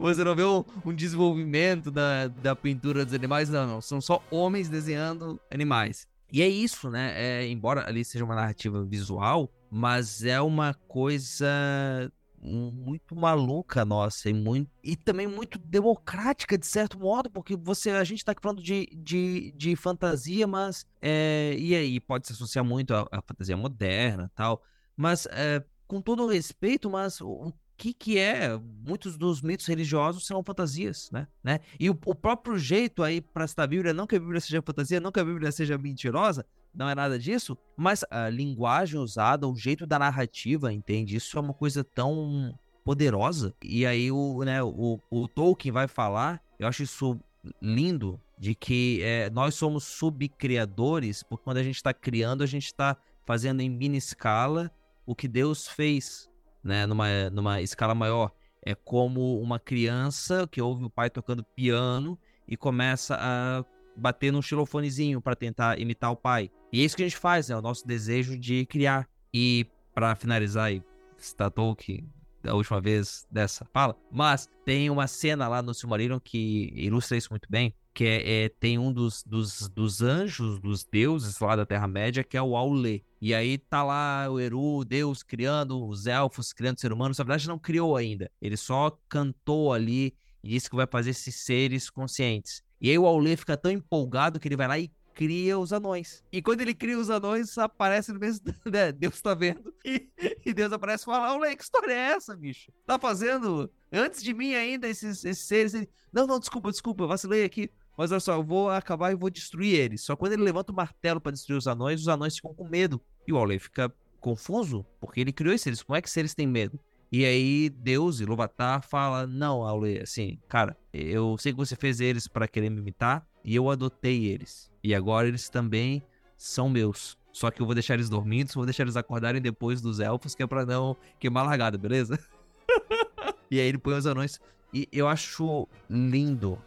[0.00, 3.80] Você não vê um, um, desenvolvimento da, da pintura dos animais, não, não.
[3.80, 6.08] São só homens desenhando animais.
[6.32, 7.12] E é isso, né?
[7.14, 12.10] É, embora ali seja uma narrativa visual, mas é uma coisa
[12.46, 18.04] muito maluca nossa e muito e também muito democrática de certo modo porque você a
[18.04, 22.94] gente está falando de, de, de fantasia mas é, e aí pode se associar muito
[22.94, 24.62] à, à fantasia moderna tal
[24.96, 30.42] mas é, com todo respeito mas o, que que é muitos dos mitos religiosos são
[30.42, 31.60] fantasias né, né?
[31.78, 34.62] e o, o próprio jeito aí para citar a Bíblia não que a Bíblia seja
[34.62, 36.46] fantasia não que a Bíblia seja mentirosa
[36.76, 41.16] não é nada disso, mas a linguagem usada, o jeito da narrativa, entende?
[41.16, 43.54] Isso é uma coisa tão poderosa.
[43.64, 47.18] E aí o, né, o, o Tolkien vai falar, eu acho isso
[47.60, 52.66] lindo, de que é, nós somos subcriadores, porque quando a gente está criando, a gente
[52.66, 54.70] está fazendo em mini escala
[55.06, 56.28] o que Deus fez,
[56.62, 58.30] né, numa, numa escala maior.
[58.62, 63.64] É como uma criança que ouve o pai tocando piano e começa a
[63.96, 66.50] bater num xilofonezinho para tentar imitar o pai.
[66.72, 69.08] E é isso que a gente faz, é o nosso desejo de criar.
[69.32, 70.82] E para finalizar aí,
[71.16, 72.08] citar Tolkien
[72.42, 77.28] da última vez dessa fala, mas tem uma cena lá no Silmarillion que ilustra isso
[77.30, 81.66] muito bem, que é, é, tem um dos, dos, dos anjos, dos deuses lá da
[81.66, 83.02] Terra-média, que é o Aule.
[83.20, 87.14] E aí tá lá o Eru, Deus criando os elfos, criando ser humano.
[87.16, 88.30] Na verdade, não criou ainda.
[88.40, 92.62] Ele só cantou ali e disse que vai fazer esses seres conscientes.
[92.80, 96.22] E aí o Aule fica tão empolgado que ele vai lá e cria os anões.
[96.30, 98.44] E quando ele cria os anões, aparece no mesmo.
[98.70, 98.92] Né?
[98.92, 99.72] Deus tá vendo.
[99.84, 100.08] E,
[100.44, 102.70] e Deus aparece e fala: Aule, que história é essa, bicho?
[102.86, 105.74] Tá fazendo antes de mim ainda esses, esses seres.
[105.74, 107.70] Ele, não, não, desculpa, desculpa, eu vacilei aqui.
[107.96, 110.02] Mas olha só, eu vou acabar e vou destruir eles.
[110.02, 113.00] Só quando ele levanta o martelo para destruir os anões, os anões ficam com medo.
[113.26, 115.82] E o Aule fica confuso, porque ele criou esses seres.
[115.82, 116.78] Como é que seres têm medo?
[117.10, 122.26] E aí Deus, Iluvatar, fala: Não, Aule, assim, cara, eu sei que você fez eles
[122.26, 124.70] para querer me imitar, e eu adotei eles.
[124.82, 126.02] E agora eles também
[126.36, 127.16] são meus.
[127.32, 130.42] Só que eu vou deixar eles dormindo, vou deixar eles acordarem depois dos elfos, que
[130.42, 132.18] é pra não queimar a largada, beleza?
[133.50, 134.40] e aí ele põe os anões.
[134.72, 136.58] E eu acho lindo,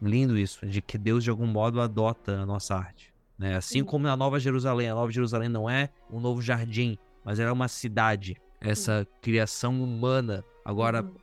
[0.00, 3.12] lindo isso, de que Deus de algum modo adota a nossa arte.
[3.38, 3.56] Né?
[3.56, 3.84] Assim Sim.
[3.84, 4.88] como na Nova Jerusalém.
[4.88, 9.82] A Nova Jerusalém não é um novo jardim, mas ela é uma cidade essa criação
[9.82, 11.14] humana agora uhum.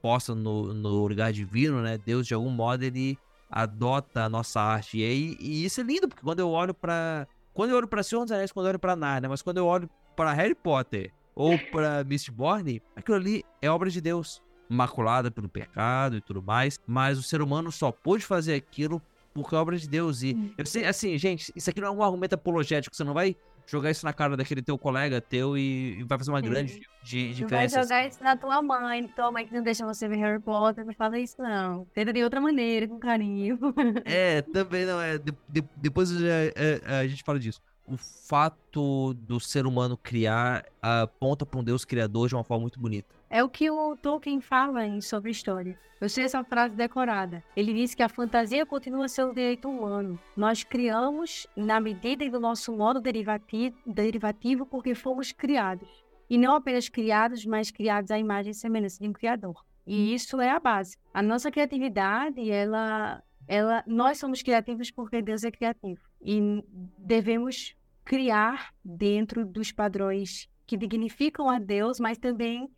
[0.00, 1.98] posta no, no lugar divino, né?
[1.98, 3.18] Deus de algum modo ele
[3.50, 7.26] adota a nossa arte e, aí, e isso é lindo porque quando eu olho para
[7.52, 9.66] quando eu olho para Senhor dos Anéis, quando eu olho para Narnia, mas quando eu
[9.66, 15.48] olho para Harry Potter ou para Mistborn, aquilo ali é obra de Deus, maculada pelo
[15.48, 19.00] pecado e tudo mais, mas o ser humano só pôde fazer aquilo
[19.32, 20.22] porque é obra de Deus.
[20.22, 20.50] E uhum.
[20.56, 23.90] eu sei, assim, gente, isso aqui não é um argumento apologético, você não vai jogar
[23.90, 26.48] isso na cara daquele teu colega teu e, e vai fazer uma Sim.
[26.48, 27.76] grande de, diferença.
[27.76, 30.84] Vai jogar isso na tua mãe, tua mãe que não deixa você ver Harry Potter,
[30.84, 31.84] não fala isso não.
[31.86, 33.58] Tenta de outra maneira, com carinho.
[34.04, 37.60] É, também não, é, de, de, depois é, é, a gente fala disso.
[37.86, 42.80] O fato do ser humano criar aponta para um Deus criador de uma forma muito
[42.80, 43.14] bonita.
[43.28, 45.78] É o que o Tolkien fala em sobre história.
[46.00, 47.42] Eu sei essa frase decorada.
[47.54, 50.18] Ele diz que a fantasia continua sendo um direito humano.
[50.36, 55.88] Nós criamos na medida do nosso modo derivativo, derivativo porque fomos criados.
[56.28, 59.62] E não apenas criados, mas criados à imagem e semelhança de um criador.
[59.86, 60.96] E isso é a base.
[61.12, 66.00] A nossa criatividade, ela, ela, nós somos criativos porque Deus é criativo.
[66.24, 66.64] E
[66.98, 72.70] devemos criar dentro dos padrões que dignificam a Deus, mas também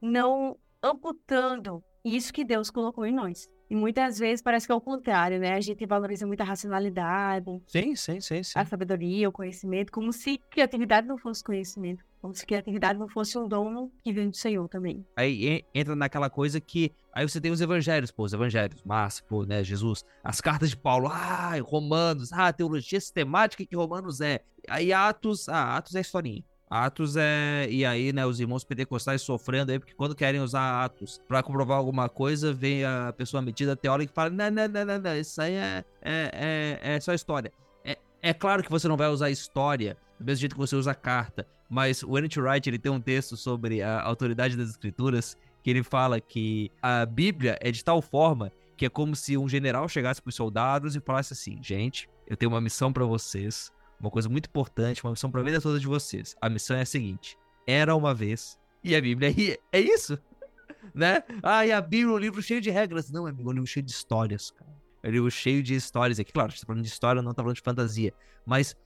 [0.00, 3.48] não amputando isso que Deus colocou em nós.
[3.72, 5.54] E muitas vezes parece que é o contrário, né?
[5.54, 7.58] A gente valoriza muito a racionalidade.
[7.66, 8.58] Sim, sim, sim, sim.
[8.58, 12.04] A sabedoria, o conhecimento, como se criatividade não fosse conhecimento.
[12.20, 15.06] Como se criatividade não fosse um dom que vem do Senhor também.
[15.16, 16.92] Aí entra naquela coisa que.
[17.14, 20.76] Aí você tem os evangelhos, pô, os evangelhos, Márcio, pô, né, Jesus, as cartas de
[20.76, 24.40] Paulo, ah, Romanos, ah, teologia sistemática que Romanos é.
[24.68, 26.44] Aí Atos, ah, Atos é historinha.
[26.72, 27.66] Atos é.
[27.68, 31.76] E aí, né, os irmãos pentecostais sofrendo aí, porque quando querem usar Atos para comprovar
[31.76, 35.40] alguma coisa, vem a pessoa metida teórica e fala: não, não, não, não, não, isso
[35.42, 37.52] aí é, é, é, é só história.
[37.84, 40.94] É, é claro que você não vai usar história do mesmo jeito que você usa
[40.94, 45.70] carta, mas o Ernest Wright ele tem um texto sobre a autoridade das escrituras que
[45.70, 49.88] ele fala que a Bíblia é de tal forma que é como se um general
[49.88, 53.71] chegasse para os soldados e falasse assim: gente, eu tenho uma missão para vocês
[54.02, 56.36] uma coisa muito importante, uma missão para a vida toda de vocês.
[56.40, 58.58] A missão é a seguinte: era uma vez.
[58.82, 60.18] E a Bíblia é, é isso,
[60.92, 61.22] né?
[61.40, 63.10] Ah, e a Bíblia é um livro cheio de regras.
[63.10, 64.70] Não, é um livro cheio de histórias, cara.
[65.04, 66.32] livro cheio de histórias aqui.
[66.32, 68.12] Claro, a gente tá falando de história, não tá falando de fantasia.
[68.44, 68.76] Mas,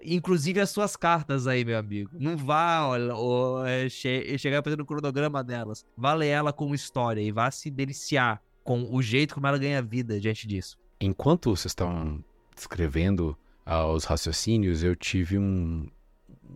[0.00, 2.10] inclusive as suas cartas aí, meu amigo.
[2.12, 5.84] Não vá olha, ou, é, che chegar fazendo o cronograma delas.
[5.96, 9.82] Vá ler ela como história e vá se deliciar com o jeito como ela ganha
[9.82, 10.78] vida diante disso.
[11.00, 12.22] Enquanto vocês estão
[12.54, 13.36] descrevendo
[13.66, 15.88] uh, os raciocínios, eu tive um,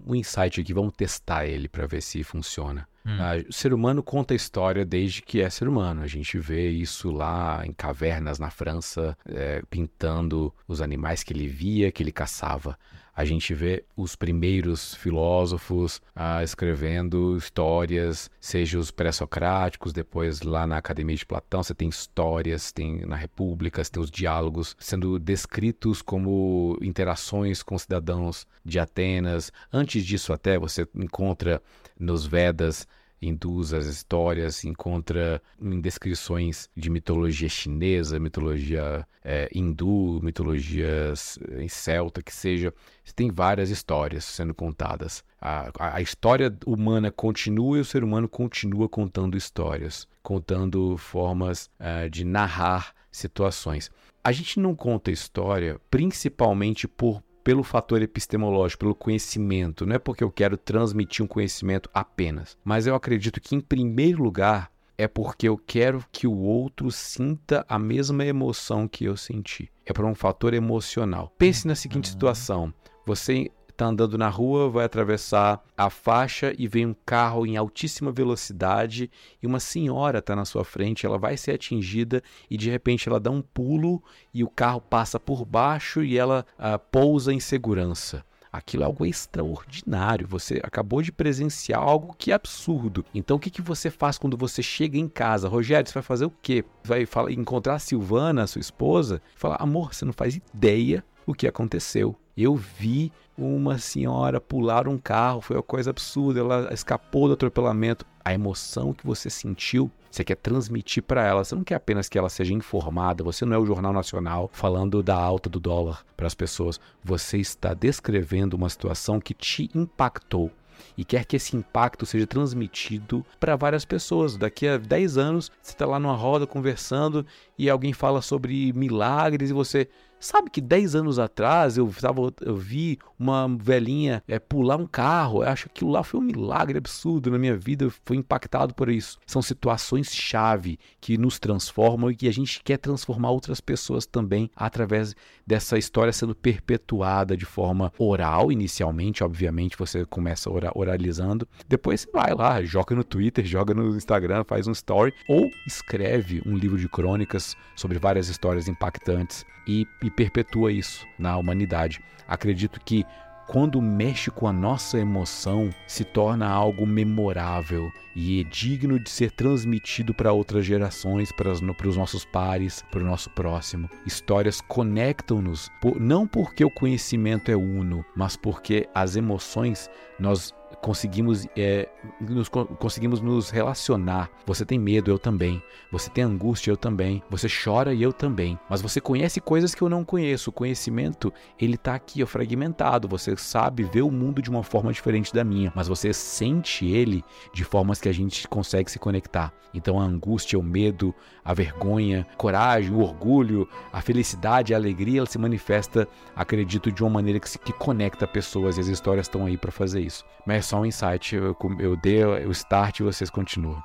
[0.07, 0.73] um insight aqui.
[0.73, 2.87] Vamos testar ele para ver se funciona.
[3.07, 3.17] Hum.
[3.17, 6.03] Uh, o ser humano conta a história desde que é ser humano.
[6.03, 11.47] A gente vê isso lá em cavernas na França, é, pintando os animais que ele
[11.47, 12.79] via, que ele caçava
[13.15, 20.77] a gente vê os primeiros filósofos ah, escrevendo histórias, seja os pré-socráticos, depois lá na
[20.77, 26.03] Academia de Platão, você tem histórias, tem na República, você tem os diálogos sendo descritos
[26.03, 29.53] como interações com cidadãos de Atenas.
[29.73, 31.63] Antes disso, até você encontra
[31.99, 32.87] nos Vedas
[33.27, 42.23] induz as histórias, encontra em descrições de mitologia chinesa, mitologia é, hindu, mitologias em celta,
[42.23, 42.73] que seja.
[43.17, 45.25] Tem várias histórias sendo contadas.
[45.41, 51.71] A, a, a história humana continua e o ser humano continua contando histórias, contando formas
[51.79, 53.91] uh, de narrar situações.
[54.23, 59.85] A gente não conta história principalmente por pelo fator epistemológico, pelo conhecimento.
[59.85, 64.23] Não é porque eu quero transmitir um conhecimento apenas, mas eu acredito que, em primeiro
[64.23, 69.71] lugar, é porque eu quero que o outro sinta a mesma emoção que eu senti.
[69.85, 71.33] É por um fator emocional.
[71.37, 72.73] Pense na seguinte situação:
[73.07, 78.13] você está andando na rua, vai atravessar a faixa e vem um carro em altíssima
[78.13, 79.11] velocidade
[79.43, 83.19] e uma senhora está na sua frente, ela vai ser atingida e de repente ela
[83.19, 84.03] dá um pulo
[84.33, 88.25] e o carro passa por baixo e ela uh, pousa em segurança.
[88.53, 90.29] Aquilo é algo extraordinário.
[90.29, 93.05] Você acabou de presenciar algo que é absurdo.
[93.13, 95.49] Então, o que, que você faz quando você chega em casa?
[95.49, 96.65] Rogério, você vai fazer o quê?
[96.85, 101.35] Vai falar, encontrar a Silvana, sua esposa, e falar: amor, você não faz ideia o
[101.35, 102.17] que aconteceu.
[102.37, 108.05] Eu vi uma senhora pular um carro, foi uma coisa absurda, ela escapou do atropelamento.
[108.25, 111.45] A emoção que você sentiu, você quer transmitir para ela.
[111.45, 115.03] Você não quer apenas que ela seja informada, você não é o Jornal Nacional falando
[115.03, 116.81] da alta do dólar para as pessoas.
[117.05, 120.51] Você está descrevendo uma situação que te impactou
[120.97, 124.37] e quer que esse impacto seja transmitido para várias pessoas.
[124.37, 127.27] Daqui a 10 anos, você está lá numa roda conversando
[127.59, 129.89] e alguém fala sobre milagres e você
[130.25, 135.43] Sabe que 10 anos atrás eu, tava, eu vi uma velhinha é, pular um carro.
[135.43, 137.85] Eu acho que aquilo lá foi um milagre absurdo na minha vida.
[137.85, 139.19] Eu fui impactado por isso.
[139.27, 145.15] São situações-chave que nos transformam e que a gente quer transformar outras pessoas também através
[145.47, 149.23] dessa história sendo perpetuada de forma oral, inicialmente.
[149.23, 151.47] Obviamente, você começa oralizando.
[151.69, 156.43] Depois você vai lá, joga no Twitter, joga no Instagram, faz um story ou escreve
[156.47, 162.01] um livro de crônicas sobre várias histórias impactantes e, e perpetua isso na humanidade.
[162.27, 163.05] Acredito que
[163.47, 169.31] quando mexe com a nossa emoção, se torna algo memorável e é digno de ser
[169.31, 173.89] transmitido para outras gerações, para os, nossos pares, para o nosso próximo.
[174.07, 180.55] Histórias conectam-nos, não porque o conhecimento é uno, mas porque as emoções nós
[180.85, 181.89] conseguimos, é,
[182.21, 184.31] nos, conseguimos nos relacionar.
[184.45, 185.63] Você tem medo, eu também.
[185.91, 187.23] Você tem angústia, eu também.
[187.31, 188.59] Você chora e eu também.
[188.69, 190.51] Mas você conhece coisas que eu não conheço.
[190.51, 193.09] O conhecimento, ele tá aqui, ó, fragmentado.
[193.09, 197.25] Você sabe ver o mundo de uma forma diferente da minha, mas você sente ele
[197.53, 199.51] de formas que a gente consegue se conectar.
[199.73, 205.21] Então a angústia, o medo, a vergonha, a coragem, o orgulho, a felicidade, a alegria,
[205.21, 209.25] ela se manifesta, acredito, de uma maneira que, se, que conecta pessoas e as histórias
[209.25, 210.23] estão aí para fazer isso.
[210.47, 213.83] Mas é só um insight, eu, eu dei o start e vocês continuam.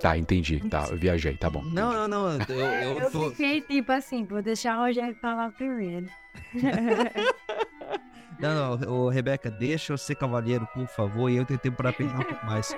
[0.00, 0.68] Tá, entendi.
[0.68, 1.62] Tá, eu viajei, tá bom.
[1.62, 2.32] Não, não, não.
[2.48, 3.30] Eu, eu, eu tô...
[3.30, 6.08] fiquei tipo assim, vou deixar o Rogério falar primeiro.
[8.38, 11.92] Não, não, ô, Rebeca, deixa eu ser cavaleiro, por favor, e eu tenho tempo para
[11.92, 12.76] pensar um pouco mais.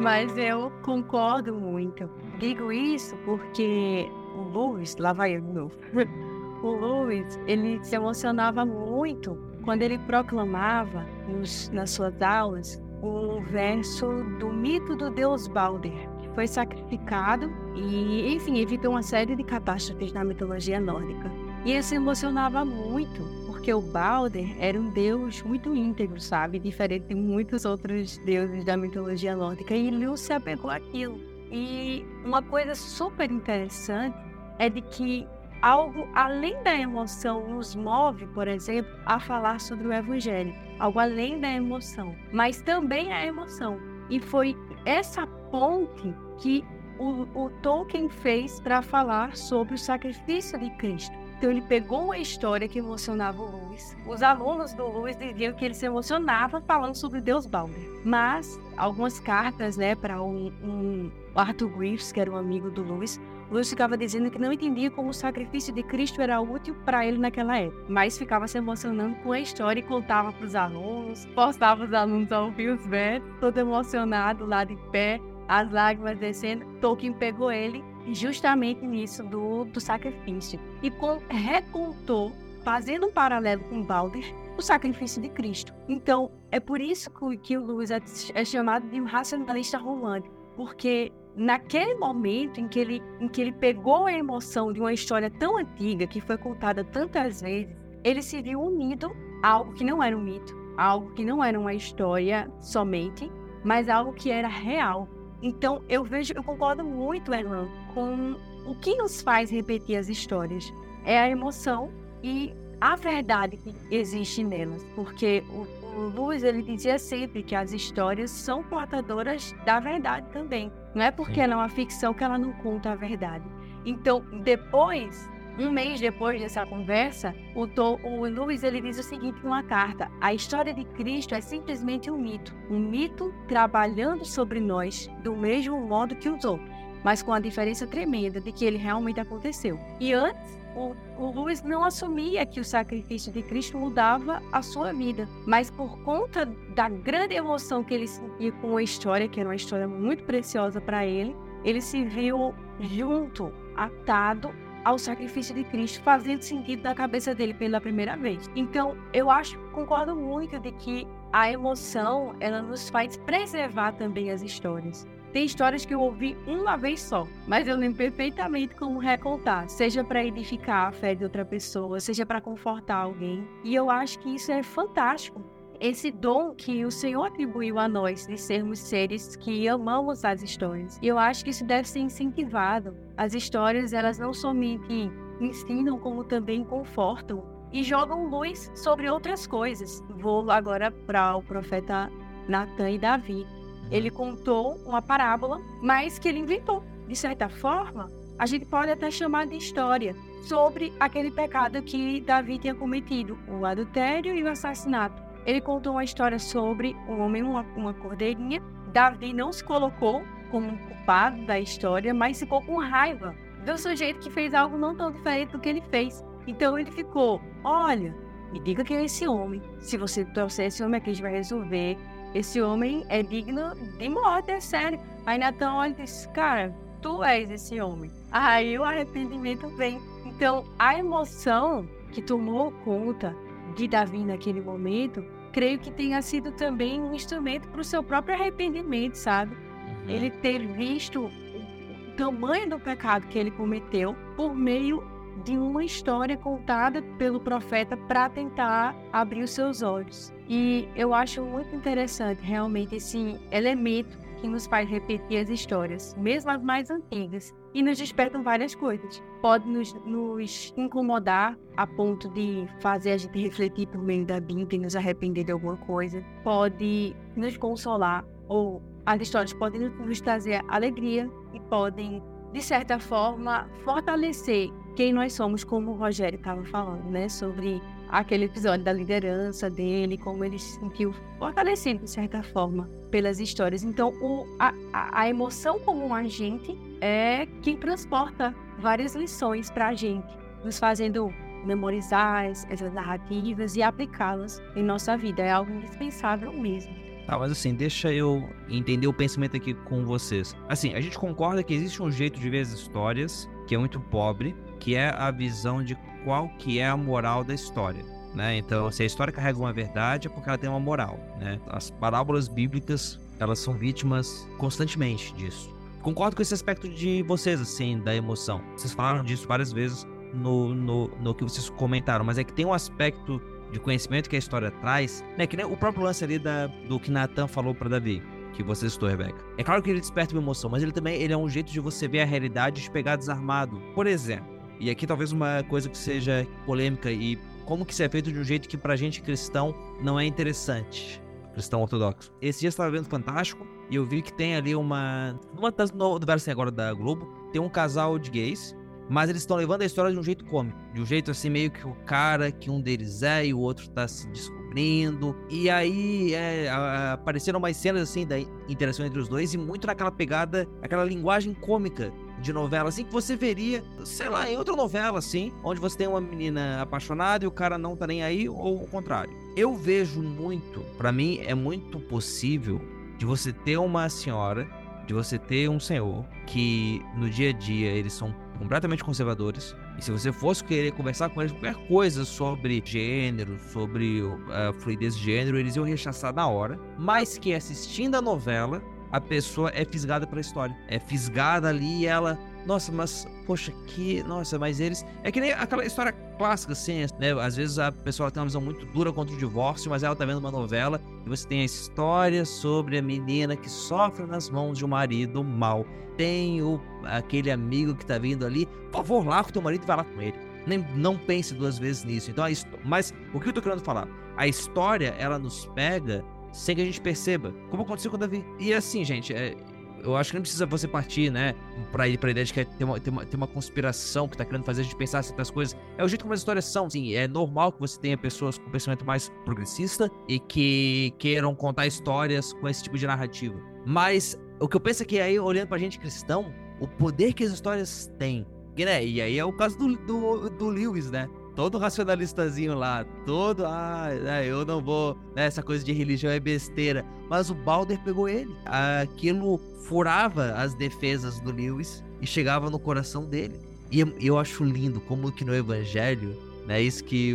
[0.00, 2.08] Mas eu concordo muito.
[2.38, 5.76] Digo isso porque o Lewis, lá vai eu de novo.
[6.62, 14.06] O Lewis, ele se emocionava muito quando ele proclamava nos, nas suas aulas o verso
[14.38, 20.12] do mito do deus Balder, que foi sacrificado e, enfim, evitou uma série de catástrofes
[20.12, 21.30] na mitologia nórdica.
[21.64, 26.58] E se emocionava muito, porque o Balder era um deus muito íntegro, sabe?
[26.58, 29.74] Diferente de muitos outros deuses da mitologia nórdica.
[29.74, 31.20] E Lewis se apegou àquilo.
[31.52, 34.16] E uma coisa super interessante
[34.58, 35.26] é de que
[35.62, 41.40] algo além da emoção nos move, por exemplo, a falar sobre o evangelho, algo além
[41.40, 43.78] da emoção, mas também a emoção.
[44.08, 46.64] E foi essa ponte que
[46.98, 51.16] o, o Tolkien fez para falar sobre o sacrifício de Cristo.
[51.38, 53.96] Então ele pegou uma história que emocionava o Lewis.
[54.06, 58.02] Os alunos do Lewis diziam que ele se emocionava falando sobre Deus Balder.
[58.04, 63.18] Mas algumas cartas, né, para um, um Arthur Griffiths, que era um amigo do Lewis,
[63.50, 67.18] Lewis ficava dizendo que não entendia como o sacrifício de Cristo era útil para ele
[67.18, 71.84] naquela época, mas ficava se emocionando com a história e contava para os alunos, forçava
[71.84, 76.64] os alunos a ouvir os versos, todo emocionado lá de pé, as lágrimas descendo.
[76.80, 77.82] Tolkien pegou ele
[78.12, 80.60] justamente nisso do, do sacrifício.
[80.80, 82.32] E com, recontou,
[82.62, 84.24] fazendo um paralelo com Balder,
[84.56, 85.74] o sacrifício de Cristo.
[85.88, 88.00] Então, é por isso que, que o Lewis é,
[88.34, 93.52] é chamado de um racionalista romântico, porque naquele momento em que, ele, em que ele
[93.52, 97.74] pegou a emoção de uma história tão antiga, que foi contada tantas vezes,
[98.04, 99.10] ele se viu unido
[99.42, 103.30] a algo que não era um mito, algo que não era uma história somente,
[103.64, 105.08] mas algo que era real,
[105.42, 108.36] então, eu vejo, eu concordo muito, Erlan, com
[108.66, 110.72] o que nos faz repetir as histórias.
[111.04, 111.90] É a emoção
[112.22, 114.84] e a verdade que existe nelas.
[114.94, 115.66] Porque o,
[116.00, 120.72] o Luz, ele dizia sempre que as histórias são portadoras da verdade também.
[120.94, 121.40] Não é porque Sim.
[121.42, 123.44] ela é uma ficção que ela não conta a verdade.
[123.84, 125.28] Então, depois
[125.58, 130.10] um mês depois dessa conversa, o, Tom, o Lewis ele diz o seguinte numa carta:
[130.20, 135.78] a história de Cristo é simplesmente um mito, um mito trabalhando sobre nós do mesmo
[135.80, 136.70] modo que os outros,
[137.04, 139.78] mas com a diferença tremenda de que ele realmente aconteceu.
[139.98, 144.92] E antes o, o Lewis não assumia que o sacrifício de Cristo mudava a sua
[144.92, 149.48] vida, mas por conta da grande emoção que ele sentia com a história, que era
[149.48, 154.50] uma história muito preciosa para ele, ele se viu junto, atado
[154.84, 158.50] ao sacrifício de Cristo, fazendo sentido na cabeça dele pela primeira vez.
[158.56, 164.42] Então, eu acho, concordo muito de que a emoção, ela nos faz preservar também as
[164.42, 165.06] histórias.
[165.32, 170.02] Tem histórias que eu ouvi uma vez só, mas eu lembro perfeitamente como recontar, seja
[170.02, 173.46] para edificar a fé de outra pessoa, seja para confortar alguém.
[173.62, 175.40] E eu acho que isso é fantástico,
[175.80, 180.98] esse dom que o Senhor atribuiu a nós de sermos seres que amamos as histórias.
[181.00, 182.94] E eu acho que isso deve ser incentivado.
[183.16, 185.10] As histórias, elas não somente
[185.40, 190.02] ensinam, como também confortam e jogam luz sobre outras coisas.
[190.10, 192.10] Vou agora para o profeta
[192.48, 193.46] Natan e Davi.
[193.90, 196.82] Ele contou uma parábola, mas que ele inventou.
[197.08, 202.58] De certa forma, a gente pode até chamar de história sobre aquele pecado que Davi
[202.58, 205.22] tinha cometido, o adultério e o assassinato.
[205.44, 208.62] Ele contou uma história sobre um homem uma, uma cordeirinha.
[208.92, 213.34] Davi não se colocou como culpado da história, mas ficou com raiva
[213.64, 216.24] do sujeito que fez algo não tão diferente do que ele fez.
[216.46, 218.14] Então ele ficou: Olha,
[218.52, 219.62] me diga quem é esse homem.
[219.80, 221.96] Se você trouxer esse homem aqui, a gente vai resolver.
[222.34, 225.00] Esse homem é digno de morte, é sério.
[225.26, 228.10] Aí Natan olha e diz: Cara, tu és esse homem.
[228.30, 230.00] Aí o arrependimento vem.
[230.24, 233.34] Então a emoção que tomou conta
[233.74, 238.34] de Davi naquele momento, creio que tenha sido também um instrumento para o seu próprio
[238.34, 239.54] arrependimento, sabe?
[239.54, 240.08] Uhum.
[240.10, 245.02] Ele ter visto o tamanho do pecado que ele cometeu por meio
[245.44, 250.32] de uma história contada pelo profeta para tentar abrir os seus olhos.
[250.48, 256.50] E eu acho muito interessante realmente esse elemento que nos faz repetir as histórias, mesmo
[256.50, 259.22] as mais antigas, e nos despertam várias coisas.
[259.40, 264.78] Pode nos, nos, incomodar a ponto de fazer a gente refletir por meio da Bíblia
[264.78, 266.24] e nos arrepender de alguma coisa.
[266.42, 272.22] Pode nos consolar, ou as histórias podem nos trazer alegria e podem,
[272.52, 277.28] de certa forma, fortalecer quem nós somos, como o Rogério estava falando, né?
[277.28, 283.38] Sobre aquele episódio da liderança dele, como ele se sentiu fortalecido, de certa forma, pelas
[283.38, 283.82] histórias.
[283.82, 289.94] Então, o, a, a emoção como um agente é quem transporta várias lições para a
[289.94, 290.28] gente,
[290.64, 291.32] nos fazendo
[291.64, 295.42] memorizar essas narrativas e aplicá-las em nossa vida.
[295.42, 296.94] É algo indispensável mesmo.
[297.26, 300.56] Tá, mas assim, deixa eu entender o pensamento aqui com vocês.
[300.68, 304.00] Assim, a gente concorda que existe um jeito de ver as histórias que é muito
[304.00, 308.04] pobre, que é a visão de qual que é a moral da história.
[308.34, 308.58] Né?
[308.58, 311.18] Então, se a história carrega uma verdade, é porque ela tem uma moral.
[311.38, 311.60] Né?
[311.68, 315.74] As parábolas bíblicas, elas são vítimas constantemente disso.
[316.02, 318.62] Concordo com esse aspecto de vocês, assim, da emoção.
[318.76, 322.64] Vocês falaram disso várias vezes no, no, no que vocês comentaram, mas é que tem
[322.64, 325.46] um aspecto de conhecimento que a história traz, né?
[325.46, 328.22] Que nem o próprio lance ali da, do que Nathan falou para Davi,
[328.54, 329.44] que você citou, Rebeca.
[329.58, 331.80] É claro que ele desperta uma emoção, mas ele também ele é um jeito de
[331.80, 333.80] você ver a realidade de pegar desarmado.
[333.94, 334.49] Por exemplo,
[334.80, 338.38] E aqui talvez uma coisa que seja polêmica e como que isso é feito de
[338.38, 341.22] um jeito que pra gente cristão não é interessante.
[341.52, 342.32] Cristão ortodoxo.
[342.40, 345.38] Esse dia eu estava vendo Fantástico e eu vi que tem ali uma.
[345.56, 348.74] Uma das novelas agora da Globo, tem um casal de gays
[349.10, 351.68] mas eles estão levando a história de um jeito cômico, de um jeito assim meio
[351.68, 355.36] que o cara que um deles é e o outro tá se descobrindo.
[355.50, 356.70] E aí é,
[357.12, 361.52] apareceram umas cenas assim da interação entre os dois e muito naquela pegada, aquela linguagem
[361.54, 365.96] cômica de novela, assim, que você veria, sei lá, em outra novela, assim, onde você
[365.96, 369.32] tem uma menina apaixonada e o cara não tá nem aí, ou o contrário.
[369.56, 372.80] Eu vejo muito, para mim, é muito possível
[373.18, 374.66] de você ter uma senhora,
[375.06, 379.74] de você ter um senhor, que no dia a dia eles são completamente conservadores.
[379.98, 384.74] E se você fosse querer conversar com eles qualquer coisa sobre gênero, sobre a uh,
[384.80, 386.78] fluidez de gênero, eles iam rechaçar na hora.
[386.98, 390.76] Mas que assistindo a novela, a pessoa é fisgada pela história.
[390.88, 394.22] É fisgada ali e ela nossa, mas, poxa, que.
[394.22, 395.04] Nossa, mas eles.
[395.22, 397.32] É que nem aquela história clássica, assim, né?
[397.40, 400.24] Às vezes a pessoa tem uma visão muito dura contra o divórcio, mas ela tá
[400.24, 404.78] vendo uma novela e você tem a história sobre a menina que sofre nas mãos
[404.78, 405.86] de um marido mal.
[406.16, 409.86] Tem o, aquele amigo que tá vindo ali, por favor, lá com teu marido e
[409.86, 410.36] vai lá com ele.
[410.66, 412.30] Nem, não pense duas vezes nisso.
[412.30, 412.44] Então,
[412.84, 414.06] mas o que eu tô querendo falar?
[414.36, 416.22] A história, ela nos pega
[416.52, 417.52] sem que a gente perceba.
[417.70, 418.44] Como aconteceu com o Davi.
[418.58, 419.56] E assim, gente, é,
[420.02, 421.54] eu acho que não precisa você partir, né,
[421.92, 424.44] pra ir pra ideia de que tem uma, tem uma, tem uma conspiração que tá
[424.44, 425.76] querendo fazer a gente pensar certas coisas.
[425.98, 426.88] É o jeito como as histórias são.
[426.88, 431.86] Sim, é normal que você tenha pessoas com pensamento mais progressista e que queiram contar
[431.86, 433.60] histórias com esse tipo de narrativa.
[433.86, 437.44] Mas o que eu penso é que aí, olhando pra gente cristão, o poder que
[437.44, 438.46] as histórias têm.
[438.78, 441.28] Né, e aí é o caso do, do, do Lewis, né?
[441.60, 444.08] Todo racionalistazinho lá, todo, ah,
[444.42, 447.04] eu não vou, né, essa coisa de religião é besteira.
[447.28, 448.56] Mas o Balder pegou ele.
[448.64, 453.60] Aquilo furava as defesas do Lewis e chegava no coração dele.
[453.92, 456.34] E eu acho lindo como que no Evangelho,
[456.66, 457.34] né, isso que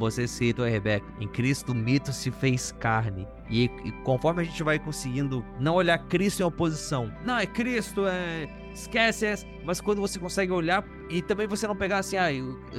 [0.00, 3.24] você citou, Rebeca, em Cristo o mito se fez carne.
[3.48, 3.68] E
[4.02, 9.26] conforme a gente vai conseguindo não olhar Cristo em oposição, não, é Cristo, é esquece
[9.26, 9.46] essa.
[9.64, 12.28] Mas quando você consegue olhar e também você não pegar assim, ah,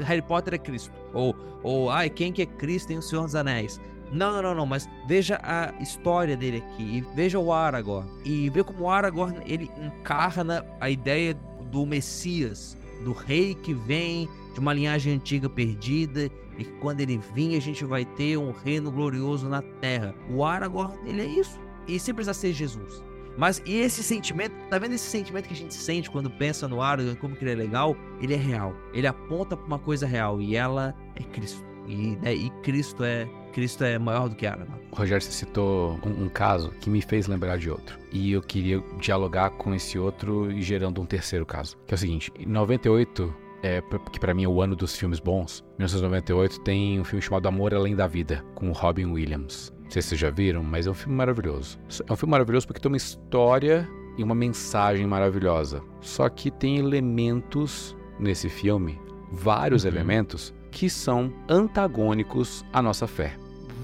[0.04, 0.92] Harry Potter é Cristo.
[1.14, 3.80] Ou, ou ai, quem que é Cristo em O Senhor dos Anéis.
[4.12, 8.10] Não, não, não, não, mas veja a história dele aqui e veja o Aragorn.
[8.26, 11.34] E vê como o Aragorn ele encarna a ideia
[11.72, 17.22] do Messias, do rei que vem de uma linhagem antiga perdida e que quando ele
[17.34, 20.14] vir a gente vai ter um reino glorioso na terra.
[20.30, 21.58] O Aragorn, ele é isso.
[21.88, 23.02] E sem precisar ser Jesus.
[23.38, 26.82] Mas e esse sentimento, tá vendo esse sentimento que a gente sente quando pensa no
[26.82, 27.96] Aragorn, como que ele é legal?
[28.20, 28.76] Ele é real.
[28.94, 31.64] Ele aponta para uma coisa real e ela é Cristo.
[31.88, 34.82] E, né, e Cristo é Cristo é maior do que Aragorn.
[34.94, 38.00] Rogério, você citou um, um, caso que me fez lembrar de outro.
[38.12, 41.78] E eu queria dialogar com esse outro e gerando um terceiro caso.
[41.86, 45.20] Que é o seguinte, em 98, é, que para mim é o ano dos filmes
[45.20, 49.74] bons, 1998 tem um filme chamado Amor Além da Vida, com Robin Williams.
[49.92, 51.78] Não sei se vocês já viram, mas é um filme maravilhoso.
[52.08, 53.86] É um filme maravilhoso porque tem uma história
[54.18, 55.84] e uma mensagem maravilhosa.
[56.00, 58.98] Só que tem elementos nesse filme,
[59.30, 59.90] vários uhum.
[59.90, 63.36] elementos, que são antagônicos à nossa fé.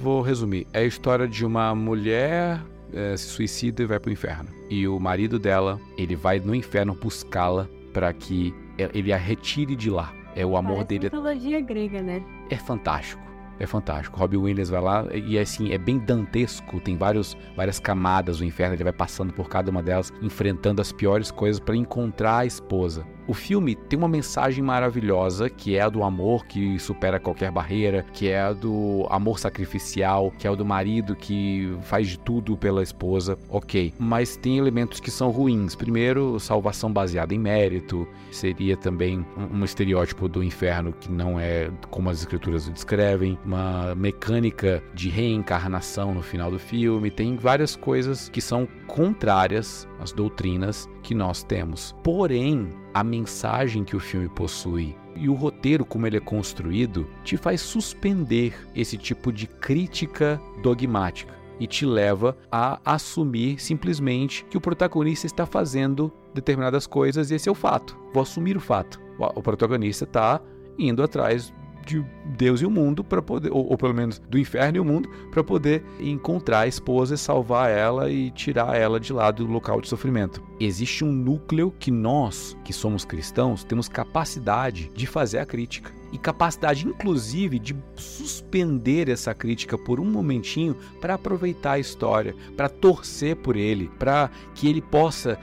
[0.01, 0.65] Vou resumir.
[0.71, 4.49] É a história de uma mulher é, se suicida e vai para o inferno.
[4.69, 9.89] E o marido dela, ele vai no inferno buscá-la para que ele a retire de
[9.89, 10.13] lá.
[10.33, 11.03] É o amor Parece dele.
[11.03, 12.23] mitologia grega, né?
[12.49, 13.26] É fantástico.
[13.59, 14.19] É fantástico.
[14.19, 16.79] Robbie Williams vai lá e assim é bem dantesco.
[16.79, 18.75] Tem vários, várias camadas do inferno.
[18.75, 23.05] Ele vai passando por cada uma delas, enfrentando as piores coisas para encontrar a esposa.
[23.27, 28.05] O filme tem uma mensagem maravilhosa que é a do amor que supera qualquer barreira,
[28.13, 32.55] que é a do amor sacrificial, que é o do marido que faz de tudo
[32.55, 33.93] pela esposa, ok.
[33.99, 35.75] Mas tem elementos que são ruins.
[35.75, 42.09] Primeiro, salvação baseada em mérito, seria também um, estereótipo do inferno que não é como
[42.09, 48.29] as escrituras o descrevem, uma mecânica de reencarnação no final do filme, tem várias coisas
[48.29, 51.95] que são contrárias às doutrinas que nós temos.
[52.03, 57.37] Porém, a mensagem que o filme possui e o roteiro como ele é construído te
[57.37, 64.61] faz suspender esse tipo de crítica dogmática e te leva a assumir simplesmente que o
[64.61, 67.97] protagonista está fazendo determinadas coisas e esse é o fato.
[68.13, 69.01] Vou assumir o fato.
[69.35, 70.39] O protagonista está
[70.77, 71.51] indo atrás
[71.87, 72.05] de
[72.37, 75.09] Deus e o mundo para poder, ou, ou, pelo menos do inferno e o mundo,
[75.31, 79.79] para poder encontrar a esposa e salvar ela e tirar ela de lá do local
[79.79, 80.43] de sofrimento.
[80.59, 85.96] Existe um núcleo que nós, que somos cristãos, temos capacidade de fazer a crítica.
[86.11, 92.69] E capacidade, inclusive, de suspender essa crítica por um momentinho para aproveitar a história, para
[92.69, 95.37] torcer por ele, para que ele possa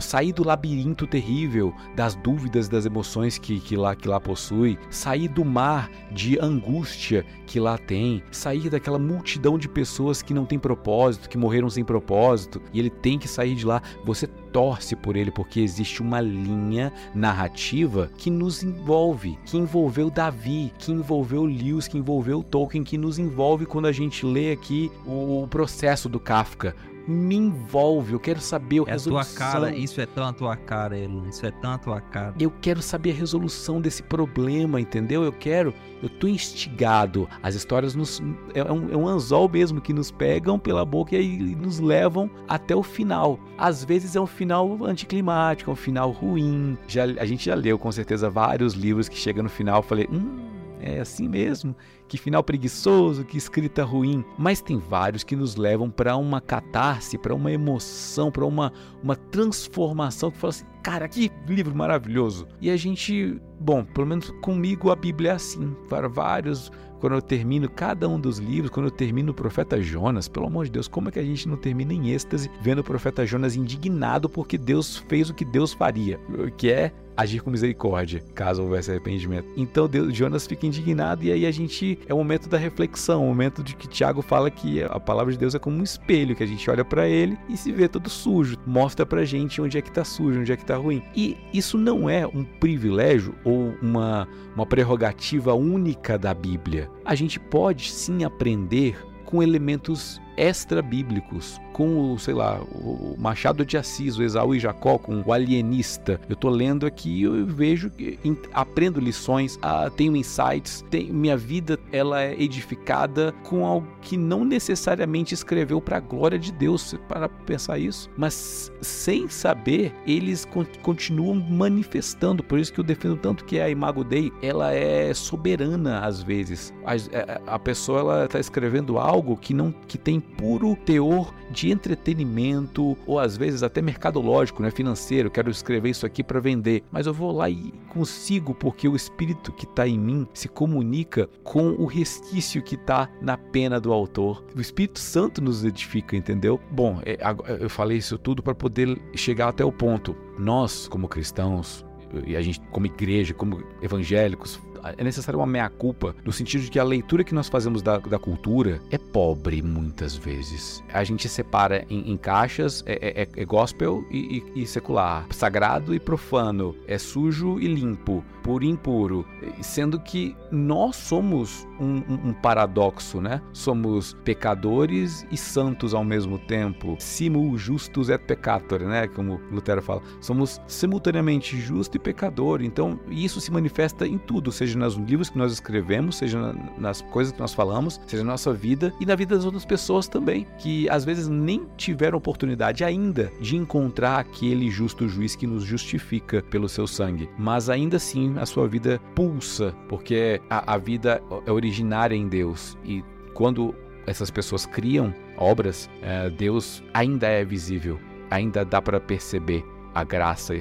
[0.00, 5.28] sair do labirinto terrível das dúvidas, das emoções que, que, lá, que lá possui, sair
[5.28, 10.58] do mar de angústia que lá tem, sair daquela multidão de pessoas que não tem
[10.58, 13.82] propósito, que morreram sem propósito, e ele tem que sair de lá.
[14.04, 20.72] Você torce por ele porque existe uma linha narrativa que nos envolve, que envolveu Davi,
[20.78, 25.44] que envolveu Lewis, que envolveu Tolkien, que nos envolve quando a gente lê aqui o
[25.50, 26.76] processo do Kafka,
[27.06, 29.34] me envolve, eu quero saber a é resolução.
[29.34, 32.34] Tua cara, isso é tanto a cara, Elon, isso é tanto a cara.
[32.38, 35.22] Eu quero saber a resolução desse problema, entendeu?
[35.22, 37.28] Eu quero, eu tô instigado.
[37.42, 38.22] As histórias nos,
[38.54, 42.74] é, um, é um anzol mesmo que nos pegam pela boca e nos levam até
[42.74, 43.38] o final.
[43.58, 46.78] Às vezes é um final anticlimático, é um final ruim.
[46.86, 50.08] Já, a gente já leu com certeza vários livros que chega no final, eu falei,
[50.10, 51.74] hum, é assim mesmo,
[52.08, 54.24] que final preguiçoso, que escrita ruim.
[54.38, 59.16] Mas tem vários que nos levam para uma catarse, para uma emoção, para uma, uma
[59.16, 62.46] transformação que fala assim: cara, que livro maravilhoso.
[62.60, 66.70] E a gente, bom, pelo menos comigo a Bíblia é assim, para vários
[67.04, 70.64] quando eu termino cada um dos livros, quando eu termino o profeta Jonas, pelo amor
[70.64, 73.56] de Deus, como é que a gente não termina em êxtase vendo o profeta Jonas
[73.56, 76.18] indignado porque Deus fez o que Deus faria,
[76.56, 79.48] que é agir com misericórdia, caso houvesse arrependimento.
[79.56, 83.28] Então Deus, Jonas fica indignado e aí a gente é o momento da reflexão, o
[83.28, 86.42] momento de que Tiago fala que a palavra de Deus é como um espelho que
[86.42, 89.82] a gente olha para ele e se vê todo sujo, mostra pra gente onde é
[89.82, 91.02] que tá sujo, onde é que tá ruim.
[91.14, 96.90] E isso não é um privilégio ou uma uma prerrogativa única da Bíblia.
[97.04, 103.76] A gente pode sim aprender com elementos extra-bíblicos, com o, sei lá, o Machado de
[103.76, 106.20] Assis, o Esaú e Jacó, com o alienista.
[106.28, 108.18] Eu tô lendo aqui eu vejo que
[108.52, 115.34] aprendo lições, ah, tenho insights, minha vida ela é edificada com algo que não necessariamente
[115.34, 120.46] escreveu para a glória de Deus, para pensar isso, mas sem saber, eles
[120.82, 122.42] continuam manifestando.
[122.42, 126.72] Por isso que eu defendo tanto que a Imago Dei, ela é soberana às vezes.
[126.84, 131.70] A, a, a pessoa ela tá escrevendo algo que não que tem puro teor de
[131.70, 135.30] entretenimento ou às vezes até mercadológico, né, financeiro.
[135.30, 139.52] Quero escrever isso aqui para vender, mas eu vou lá e consigo porque o espírito
[139.52, 144.44] que está em mim se comunica com o resquício que está na pena do autor.
[144.56, 146.60] O Espírito Santo nos edifica, entendeu?
[146.70, 147.18] Bom, é,
[147.60, 150.16] eu falei isso tudo para poder chegar até o ponto.
[150.38, 151.84] Nós, como cristãos,
[152.26, 154.60] e a gente, como igreja, como evangélicos,
[154.96, 158.18] é necessário uma meia-culpa, no sentido de que a leitura que nós fazemos da, da
[158.18, 160.82] cultura é pobre muitas vezes.
[160.92, 165.94] A gente separa em, em caixas, é, é, é gospel e, e, e, secular, sagrado
[165.94, 169.26] e profano, é sujo e limpo, puro e impuro,
[169.62, 173.40] sendo que nós somos um, um, paradoxo, né?
[173.54, 176.94] Somos pecadores e santos ao mesmo tempo.
[177.00, 179.08] Simul justus et peccator, né?
[179.08, 180.02] Como Lutero fala.
[180.20, 182.62] Somos simultaneamente justo e pecador.
[182.62, 187.32] Então, isso se manifesta em tudo, seja nos livros que nós escrevemos, seja nas coisas
[187.32, 190.88] que nós falamos, seja na nossa vida e na vida das outras pessoas também, que
[190.90, 196.68] às vezes nem tiveram oportunidade ainda de encontrar aquele justo juiz que nos justifica pelo
[196.68, 202.14] seu sangue, mas ainda assim a sua vida pulsa, porque a, a vida é originária
[202.14, 203.04] em Deus e
[203.34, 203.74] quando
[204.06, 207.98] essas pessoas criam obras, é, Deus ainda é visível,
[208.30, 209.64] ainda dá para perceber
[209.94, 210.54] a graça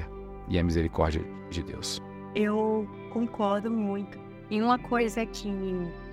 [0.47, 2.01] e a misericórdia de Deus.
[2.35, 4.17] Eu concordo muito.
[4.49, 5.49] E uma coisa que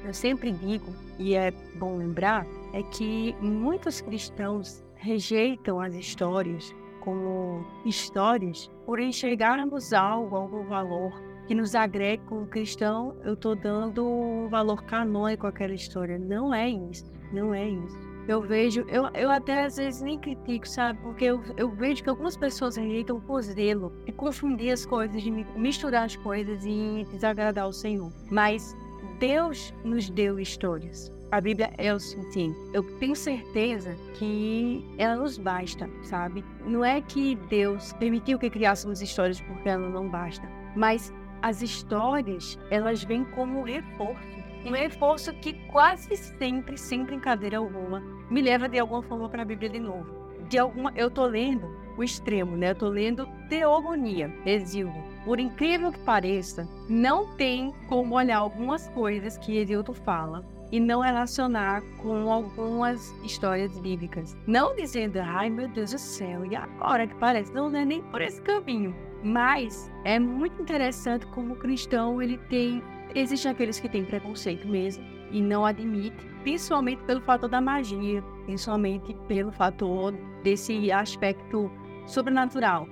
[0.04, 7.64] eu sempre digo, e é bom lembrar, é que muitos cristãos rejeitam as histórias como
[7.84, 11.12] histórias por enxergarmos algo, algum valor
[11.51, 16.16] que nos agregue como cristão, eu estou dando um valor canônico àquela história.
[16.16, 17.98] Não é isso, não é isso
[18.28, 21.01] eu vejo, eu, eu até às vezes nem critico, sabe?
[21.03, 25.32] Porque eu, eu vejo que algumas pessoas rejeitam por zelo e confundir as coisas, de
[25.57, 28.12] misturar as coisas e desagradar o Senhor.
[28.30, 28.76] Mas
[29.18, 31.12] Deus nos deu histórias.
[31.32, 32.57] A Bíblia é o suficiente.
[32.72, 36.44] Eu tenho certeza que ela nos basta, sabe?
[36.64, 41.12] Não é que Deus permitiu que criássemos histórias porque ela não basta, mas
[41.43, 48.43] as histórias, elas vêm como reforço um reforço que quase sempre, sem brincadeira alguma, me
[48.43, 50.07] leva de alguma forma para a Bíblia de novo.
[50.49, 51.66] De alguma, eu tô lendo
[51.97, 52.70] o extremo, né?
[52.70, 54.99] Eu tô lendo Teogonia, Exildo.
[55.24, 61.01] Por incrível que pareça, não tem como olhar algumas coisas que Exildo fala e não
[61.01, 64.36] relacionar com algumas histórias bíblicas.
[64.47, 67.53] Não dizendo, ai meu Deus do céu, e agora que parece?
[67.53, 68.95] Não é nem por esse caminho.
[69.22, 72.82] Mas é muito interessante como o cristão ele tem.
[73.14, 79.14] Existem aqueles que têm preconceito mesmo e não admite, principalmente pelo fator da magia, principalmente
[79.28, 81.70] pelo fator desse aspecto
[82.06, 82.86] sobrenatural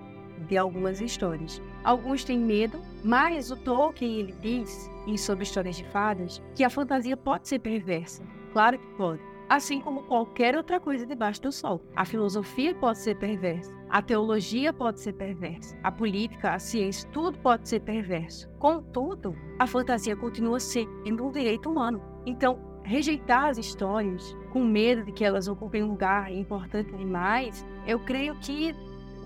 [0.46, 1.62] de algumas histórias.
[1.82, 6.70] Alguns têm medo, mas o Tolkien ele diz, em sobre histórias de fadas, que a
[6.70, 8.22] fantasia pode ser perversa.
[8.52, 9.22] Claro que pode.
[9.48, 11.80] Assim como qualquer outra coisa debaixo do sol.
[11.96, 13.77] A filosofia pode ser perversa.
[13.90, 15.76] A teologia pode ser perversa.
[15.82, 18.48] A política, a ciência, tudo pode ser perverso.
[18.58, 22.02] Contudo, a fantasia continua sendo um direito humano.
[22.26, 27.98] Então, rejeitar as histórias com medo de que elas ocupem um lugar importante demais, eu
[27.98, 28.74] creio que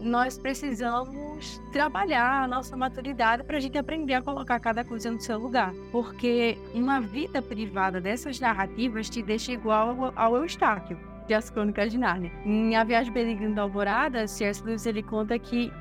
[0.00, 5.20] nós precisamos trabalhar a nossa maturidade para a gente aprender a colocar cada coisa no
[5.20, 5.72] seu lugar.
[5.90, 11.98] Porque uma vida privada dessas narrativas te deixa igual ao, Eustáquio, de As Crônicas de
[11.98, 12.32] Nárnia.
[12.44, 14.62] Em A Viagem Peregrina da Alvorada, C.S.
[14.64, 15.72] Lewis ele conta que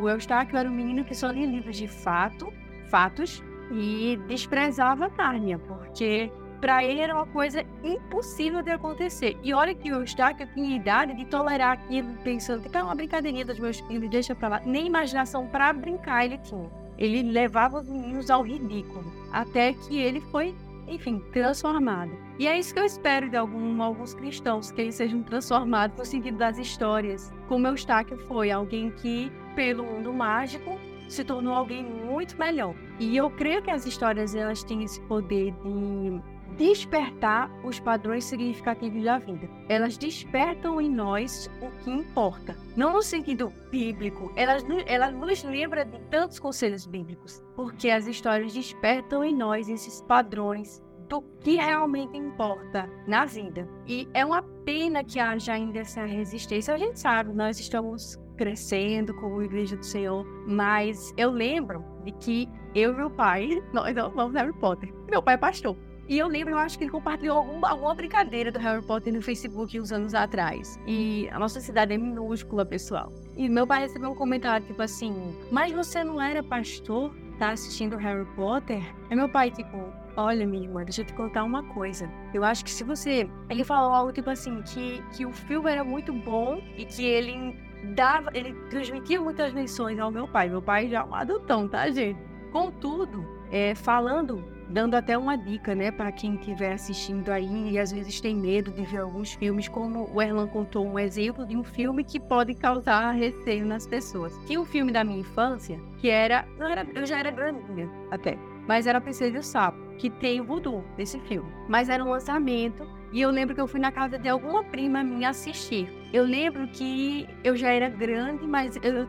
[0.00, 2.52] o Eustáquio era um menino que só lia livros de fato,
[2.88, 6.30] fatos e desprezava Nárnia, porque
[6.60, 9.36] para ele era uma coisa impossível de acontecer.
[9.42, 13.44] E olha que o Eustáquio tinha idade de tolerar aquilo, pensando que é uma brincadeirinha
[13.44, 14.62] dos meus filhos, deixa para lá.
[14.64, 16.70] Nem imaginação para brincar ele tinha.
[16.96, 20.54] Ele levava os meninos ao ridículo, até que ele foi,
[20.86, 22.12] enfim, transformado.
[22.38, 26.04] E é isso que eu espero de algum, alguns cristãos, que eles sejam transformados no
[26.04, 30.78] sentido das histórias, como Eustáquio foi, alguém que, pelo mundo mágico,
[31.08, 32.74] se tornou alguém muito melhor.
[32.98, 36.22] E eu creio que as histórias elas têm esse poder de
[36.56, 39.48] despertar os padrões significativos da vida.
[39.68, 42.56] Elas despertam em nós o que importa.
[42.76, 48.52] Não no sentido bíblico, elas, elas nos lembram de tantos conselhos bíblicos, porque as histórias
[48.52, 53.68] despertam em nós esses padrões do que realmente importa na vida.
[53.86, 56.74] E é uma pena que haja ainda essa resistência.
[56.74, 62.48] A gente sabe, nós estamos crescendo como Igreja do Senhor, mas eu lembro de que
[62.74, 64.92] eu e meu pai, nós não vamos Harry Potter.
[65.10, 65.76] Meu pai é pastor.
[66.06, 69.22] E eu lembro, eu acho que ele compartilhou algum, alguma brincadeira do Harry Potter no
[69.22, 70.78] Facebook uns anos atrás.
[70.86, 73.10] E a nossa cidade é minúscula, pessoal.
[73.36, 77.14] E meu pai recebeu um comentário, tipo assim, mas você não era pastor?
[77.38, 78.82] Tá assistindo Harry Potter?
[79.10, 79.76] Aí meu pai, tipo,
[80.16, 82.08] olha, minha irmã, deixa eu te contar uma coisa.
[82.32, 83.28] Eu acho que se você.
[83.48, 87.58] Ele falou algo tipo assim, que, que o filme era muito bom e que ele
[87.94, 88.30] dava.
[88.34, 90.48] Ele transmitia muitas lições ao meu pai.
[90.48, 92.20] Meu pai já é um adultão, tá, gente?
[92.52, 97.92] Contudo, é, falando dando até uma dica, né, para quem estiver assistindo aí e às
[97.92, 101.64] vezes tem medo de ver alguns filmes, como o Erlan contou um exemplo de um
[101.64, 104.32] filme que pode causar receio nas pessoas.
[104.46, 108.86] Tinha um filme da minha infância que era, era, eu já era grandinha até, mas
[108.86, 111.50] era Princesa o Sapo, que tem o voodoo desse filme.
[111.68, 115.04] Mas era um lançamento e eu lembro que eu fui na casa de alguma prima
[115.04, 115.88] minha assistir.
[116.12, 119.06] Eu lembro que eu já era grande, mas eu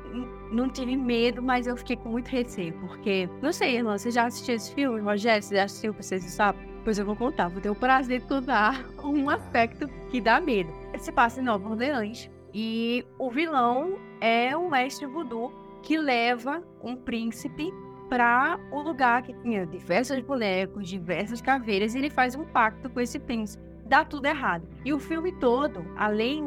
[0.55, 4.25] não tive medo, mas eu fiquei com muito receio, porque, não sei, irmã, você já
[4.25, 5.43] assistiu esse filme, Rogério?
[5.43, 6.59] Você já assistiu Princesa e Sapo?
[6.83, 10.71] Pois eu vou contar, vou ter o prazer de contar um aspecto que dá medo.
[10.97, 15.51] Se passa em Nova Orleans e o vilão é um mestre voodoo
[15.83, 17.71] que leva um príncipe
[18.09, 23.01] para o lugar que tinha diversos bonecos, diversas caveiras, e ele faz um pacto com
[23.01, 24.67] esse príncipe dá tudo errado.
[24.83, 26.43] E o filme todo, além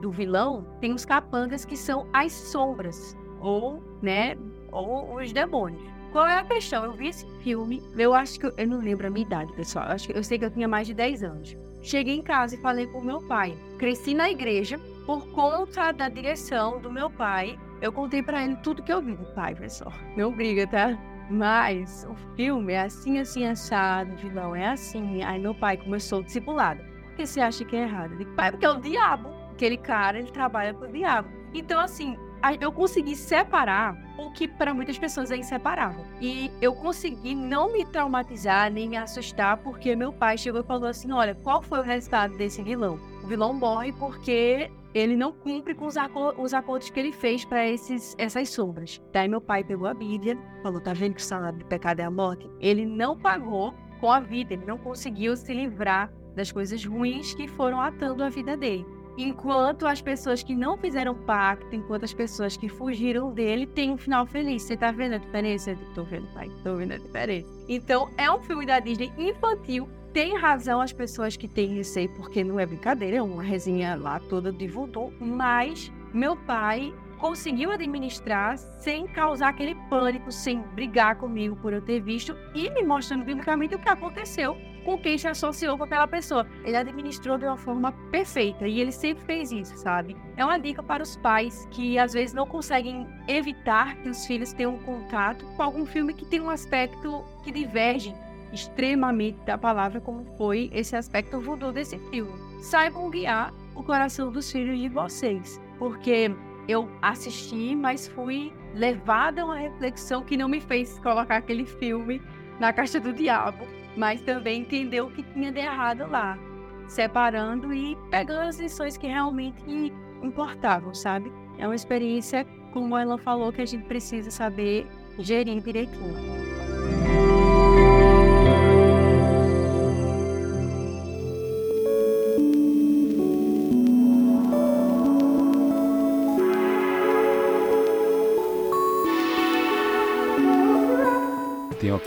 [0.00, 4.36] do vilão, tem os capangas que são as sombras, ou, né,
[4.70, 5.82] ou os demônios.
[6.12, 6.84] Qual é a questão?
[6.84, 9.86] Eu vi esse filme, eu acho que eu, eu não lembro a minha idade, pessoal.
[9.86, 11.56] Eu acho que eu sei que eu tinha mais de 10 anos.
[11.80, 13.56] Cheguei em casa e falei com meu pai.
[13.78, 17.58] Cresci na igreja por conta da direção do meu pai.
[17.80, 19.92] Eu contei para ele tudo que eu vi do pai, pessoal.
[20.16, 20.96] Não briga, tá?
[21.30, 25.22] Mas o filme é assim, assim, assado, vilão é assim.
[25.22, 26.80] Aí meu pai começou discipulado.
[27.06, 28.12] Por que você acha que é errado?
[28.12, 29.30] Eu digo, pai, porque é o diabo.
[29.52, 31.28] Aquele cara, ele trabalha com o diabo.
[31.54, 32.16] Então, assim,
[32.60, 36.04] eu consegui separar o que para muitas pessoas é inseparável.
[36.20, 40.88] E eu consegui não me traumatizar nem me assustar, porque meu pai chegou e falou
[40.88, 42.98] assim: olha, qual foi o resultado desse vilão?
[43.22, 45.94] O vilão morre porque ele não cumpre com os,
[46.38, 49.00] os acordos que ele fez para essas sombras.
[49.12, 52.04] Daí meu pai pegou a Bíblia, falou: tá vendo que o salário do pecado é
[52.04, 52.50] a morte?
[52.60, 57.46] Ele não pagou com a vida, ele não conseguiu se livrar das coisas ruins que
[57.46, 58.86] foram atando a vida dele.
[59.16, 63.96] Enquanto as pessoas que não fizeram pacto, enquanto as pessoas que fugiram dele têm um
[63.96, 64.62] final feliz.
[64.62, 65.72] Você tá vendo a diferença?
[65.72, 67.46] Eu tô vendo, pai, tô vendo a diferença.
[67.68, 72.44] Então, é um filme da Disney infantil tem razão as pessoas que têm receio, porque
[72.44, 74.70] não é brincadeira, é uma resenha lá toda de
[75.18, 82.00] mas meu pai conseguiu administrar sem causar aquele pânico, sem brigar comigo por eu ter
[82.00, 86.46] visto e me mostrando biblicamente o que aconteceu com quem se associou com aquela pessoa.
[86.64, 90.16] Ele administrou de uma forma perfeita e ele sempre fez isso, sabe?
[90.36, 94.52] É uma dica para os pais que às vezes não conseguem evitar que os filhos
[94.52, 98.14] tenham contato com algum filme que tem um aspecto que diverge
[98.52, 102.32] extremamente da palavra, como foi esse aspecto voodoo desse filme.
[102.62, 106.30] Saibam guiar o coração dos filhos de vocês, porque
[106.68, 112.20] eu assisti, mas fui levada a uma reflexão que não me fez colocar aquele filme
[112.60, 113.66] na caixa do diabo,
[113.96, 116.38] mas também entender o que tinha de errado lá,
[116.86, 121.32] separando e pegando as lições que realmente importavam, sabe?
[121.58, 124.86] É uma experiência, como ela falou, que a gente precisa saber
[125.18, 126.51] gerir direitinho.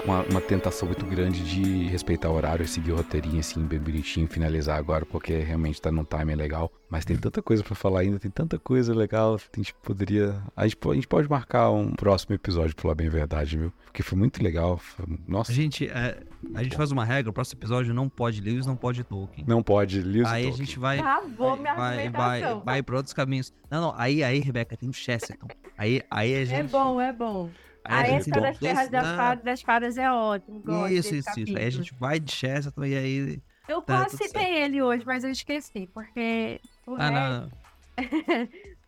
[0.03, 3.79] Uma, uma, tentação muito grande de respeitar o horário e seguir o roteirinho assim, bem
[3.79, 6.71] bonitinho, finalizar agora, porque realmente tá num timing legal.
[6.89, 9.35] Mas tem tanta coisa para falar ainda, tem tanta coisa legal.
[9.35, 10.41] A gente poderia.
[10.55, 13.73] A gente, a gente pode marcar um próximo episódio, pra falar bem a verdade, viu?
[13.85, 14.77] Porque foi muito legal.
[14.77, 15.51] Foi, nossa.
[15.51, 16.21] A gente, é,
[16.53, 19.45] a gente faz uma regra, o próximo episódio não pode Lewis, não pode Tolkien.
[19.47, 20.27] Não pode Lewis.
[20.27, 20.99] Aí a gente vai.
[20.99, 23.53] Acabou minha vai, vai, vai pra outros caminhos.
[23.69, 23.93] Não, não.
[23.97, 25.47] Aí, aí, Rebeca, tem o Chesterton.
[25.77, 26.59] Aí, aí a é gente.
[26.59, 27.49] É bom, é bom.
[27.87, 30.59] A época das terras das fadas, das fadas é ótimo.
[30.59, 31.57] Gosto isso, isso, isso.
[31.57, 33.41] Aí a gente vai de Chesterton e aí.
[33.67, 34.57] Eu tá quase citei certo.
[34.57, 36.59] ele hoje, mas eu esqueci, porque.
[36.97, 37.49] Ah, não, não.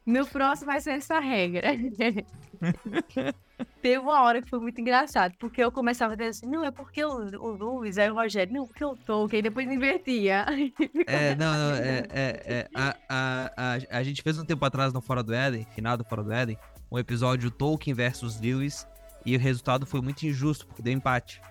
[0.05, 1.69] No próximo vai ser essa regra.
[3.81, 6.71] Teve uma hora que foi muito engraçado, porque eu começava a dizer assim, não, é
[6.71, 10.45] porque o, o Luiz, aí o Rogério, não, porque eu tô, que depois invertia.
[11.07, 14.91] É, não, não, é, é, é a, a, a, a, gente fez um tempo atrás
[14.91, 16.57] no Fora do Éden, final do Fora do Éden,
[16.91, 18.85] um episódio Tolkien versus Lewis,
[19.25, 21.41] e o resultado foi muito injusto, porque deu empate.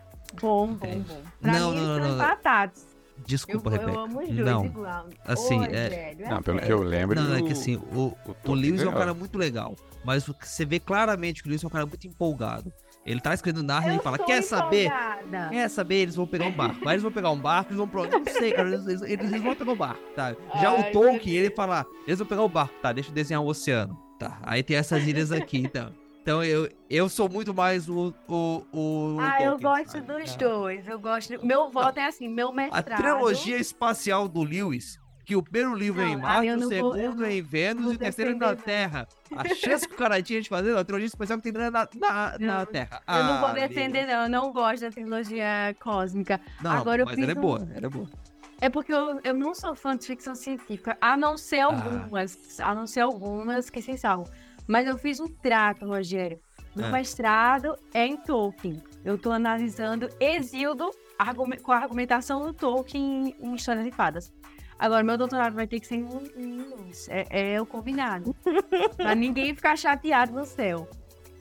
[0.41, 0.97] Bom, bom, é.
[0.97, 1.23] bom.
[1.41, 2.15] Pra não, mim, não, não, não.
[2.15, 2.96] empatados.
[3.25, 3.93] Desculpa, eu, Rebeca.
[3.93, 4.65] Eu amo os dois não.
[4.65, 5.09] igual.
[5.25, 5.89] Assim, é...
[5.89, 7.21] Velho, é não, pelo que eu lembro.
[7.21, 9.75] Não, é que assim, o, o, o Lewis é um cara muito legal.
[10.05, 12.73] Mas você vê claramente que o Lewis é um cara muito empolgado.
[13.05, 14.87] Ele tá escrevendo Narnia e fala: Quer saber?
[14.87, 15.49] Empolgada.
[15.51, 15.95] Quer saber?
[15.97, 16.81] Eles vão pegar um barco.
[16.83, 18.05] Mas eles vão pegar um barco, eles vão pro.
[18.05, 18.69] Eu não sei, cara.
[18.69, 20.37] Eles, eles, eles vão pegar um barco, tá?
[20.61, 22.93] Já Ai, o Tolkien, ele fala: Eles vão pegar o um barco, tá?
[22.93, 23.97] Deixa eu desenhar o um oceano.
[24.19, 24.39] Tá.
[24.43, 25.93] Aí tem essas ilhas aqui, então.
[26.27, 28.13] Então eu, eu sou muito mais o.
[28.27, 30.07] o, o ah, Tolkien, eu gosto sabe?
[30.13, 30.89] dos dois.
[30.89, 31.47] Eu gosto.
[31.47, 32.93] Meu voto é assim, meu mestrado.
[32.93, 37.17] A trilogia espacial do Lewis, que o primeiro livro não, é em Marte, o segundo
[37.17, 39.07] vou, é em Vênus e o terceiro é na Terra.
[39.37, 41.89] A chance que o cara tinha de fazer a trilogia espacial que tem na, na,
[41.95, 43.01] na, na Terra.
[43.07, 44.23] Eu não vou ah, defender, não.
[44.25, 46.41] Eu não gosto da trilogia cósmica.
[46.61, 48.11] Não, Agora, mas eu ela é boa, ela é boa.
[48.61, 51.67] É porque eu, eu não sou fã de ficção científica, a não ser ah.
[51.67, 52.71] algumas, ah.
[52.71, 54.27] a não ser algumas que se salvam.
[54.67, 56.39] Mas eu fiz um trato, Rogério.
[56.75, 56.93] Meu é.
[56.93, 58.83] mestrado é em Tolkien.
[59.05, 60.91] Eu estou analisando Exildo
[61.63, 64.33] com a argumentação do Tolkien em História de Fadas.
[64.79, 67.09] Agora, meu doutorado vai ter que ser em Lewis.
[67.09, 68.37] É, é o combinado.
[68.97, 70.87] pra ninguém ficar chateado no céu.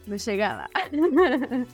[0.08, 0.70] Não chegar lá.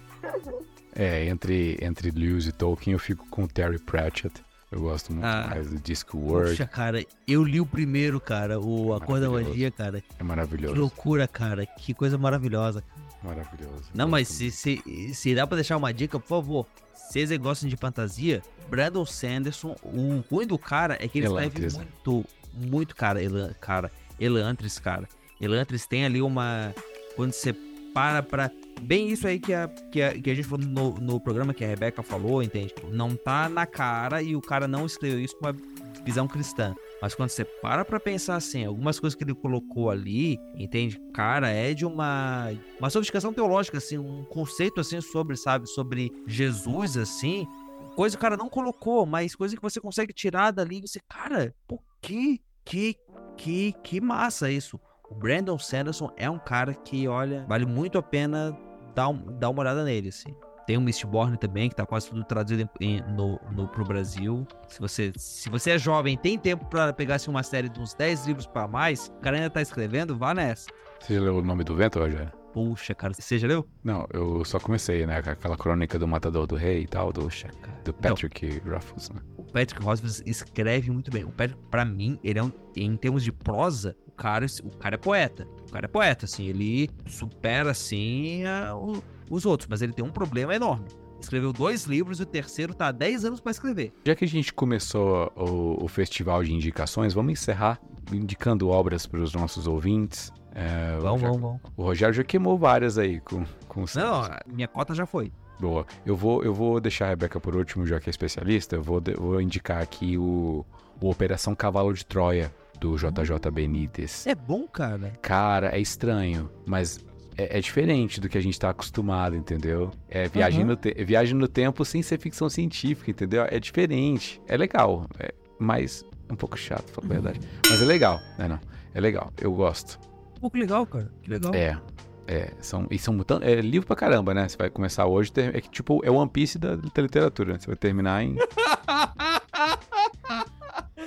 [0.95, 4.41] é, entre, entre Lewis e Tolkien, eu fico com Terry Pratchett.
[4.71, 6.51] Eu gosto muito ah, mais do Discworld.
[6.51, 10.01] Poxa, cara, eu li o primeiro, cara, o A Cor da Magia, cara.
[10.17, 10.73] É maravilhoso.
[10.73, 11.65] Que loucura, cara.
[11.65, 12.81] Que coisa maravilhosa.
[13.21, 13.89] Maravilhoso.
[13.93, 14.81] Não, mas se, se,
[15.13, 16.67] se dá pra deixar uma dica, por favor.
[16.93, 21.73] Se vocês gostam de fantasia, Brandon Sanderson, o ruim do cara é que ele Elantris,
[21.73, 25.09] escreve muito, muito, cara, Elan, cara, Elantris, cara.
[25.41, 26.73] Elantris tem ali uma...
[27.17, 27.53] Quando você
[27.93, 31.19] para pra bem isso aí que a, que a, que a gente falou no, no
[31.19, 32.73] programa que a Rebeca falou, entende?
[32.91, 35.55] Não tá na cara e o cara não escreveu isso com uma
[36.03, 36.73] visão cristã.
[37.01, 40.99] Mas quando você para pra pensar assim, algumas coisas que ele colocou ali, entende?
[41.13, 46.97] Cara, é de uma, uma sofisticação teológica, assim, um conceito assim sobre, sabe, sobre Jesus,
[46.97, 47.47] assim,
[47.95, 50.99] coisa que o cara não colocou, mas coisa que você consegue tirar dali e você,
[51.07, 52.95] cara, pô, que, que,
[53.37, 54.79] que, que massa isso.
[55.11, 58.57] O Brandon Sanderson é um cara que, olha, vale muito a pena
[58.95, 60.33] dar, um, dar uma olhada nele, assim.
[60.65, 64.47] Tem o Mistborn também, que tá quase tudo traduzido em, em, no, no, pro Brasil.
[64.69, 67.93] Se você, se você é jovem tem tempo para pegar assim, uma série de uns
[67.93, 70.69] 10 livros para mais, o cara ainda tá escrevendo, vá nessa.
[71.01, 72.31] Você leu O Nome do Vento, Rogério?
[72.53, 73.67] Puxa, cara, você já leu?
[73.83, 75.17] Não, eu só comecei, né?
[75.17, 77.49] Aquela crônica do Matador do Rei e tal, do, Puxa,
[77.83, 79.21] do Patrick então, Ruffles, né?
[79.37, 81.23] O Patrick Ruffles escreve muito bem.
[81.23, 84.97] O Patrick, pra mim, ele é um, em termos de prosa, cara, o cara é
[84.97, 85.47] poeta.
[85.67, 90.03] O cara é poeta, assim, ele supera, assim, a, o, os outros, mas ele tem
[90.05, 90.85] um problema enorme.
[91.19, 93.93] Escreveu dois livros e o terceiro tá há 10 anos para escrever.
[94.05, 97.79] Já que a gente começou o, o festival de indicações, vamos encerrar
[98.11, 100.31] indicando obras para os nossos ouvintes.
[100.53, 101.61] É, Vamos, já- vamos, vamos.
[101.77, 105.31] O Rogério já queimou várias aí com, com os Não, minha cota já foi.
[105.59, 105.85] Boa.
[106.05, 108.75] Eu vou, eu vou deixar a Rebeca por último, já que é especialista.
[108.75, 110.65] Eu vou, de- vou indicar aqui o,
[110.99, 112.51] o Operação Cavalo de Troia,
[112.81, 114.27] do JJ Benítez.
[114.27, 115.13] É bom, cara.
[115.21, 116.99] Cara, é estranho, mas
[117.37, 119.91] é, é diferente do que a gente tá acostumado, entendeu?
[120.09, 120.67] É viagem, Uhum.
[120.71, 123.43] no te- viagem no tempo sem ser ficção científica, entendeu?
[123.49, 124.41] É diferente.
[124.47, 127.39] É legal, é, mas é um pouco chato, pra falar a verdade.
[127.69, 128.47] Mas é legal, né?
[128.47, 128.59] Não,
[128.95, 129.99] é legal, eu gosto.
[130.39, 131.11] Pô, que legal, cara.
[131.21, 131.53] Que legal.
[131.53, 131.79] É.
[132.27, 134.47] É, são, e são é livro pra caramba, né?
[134.47, 137.59] Você vai começar hoje, é que tipo, é o One Piece da, da literatura, né?
[137.59, 138.37] Você vai terminar em.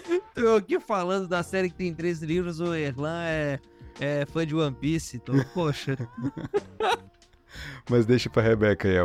[0.37, 3.61] Eu aqui falando da série que tem três livros, o Erlan é,
[4.01, 5.97] é fã de One Piece, então, poxa.
[7.89, 9.05] Mas deixa pra Rebeca aí a,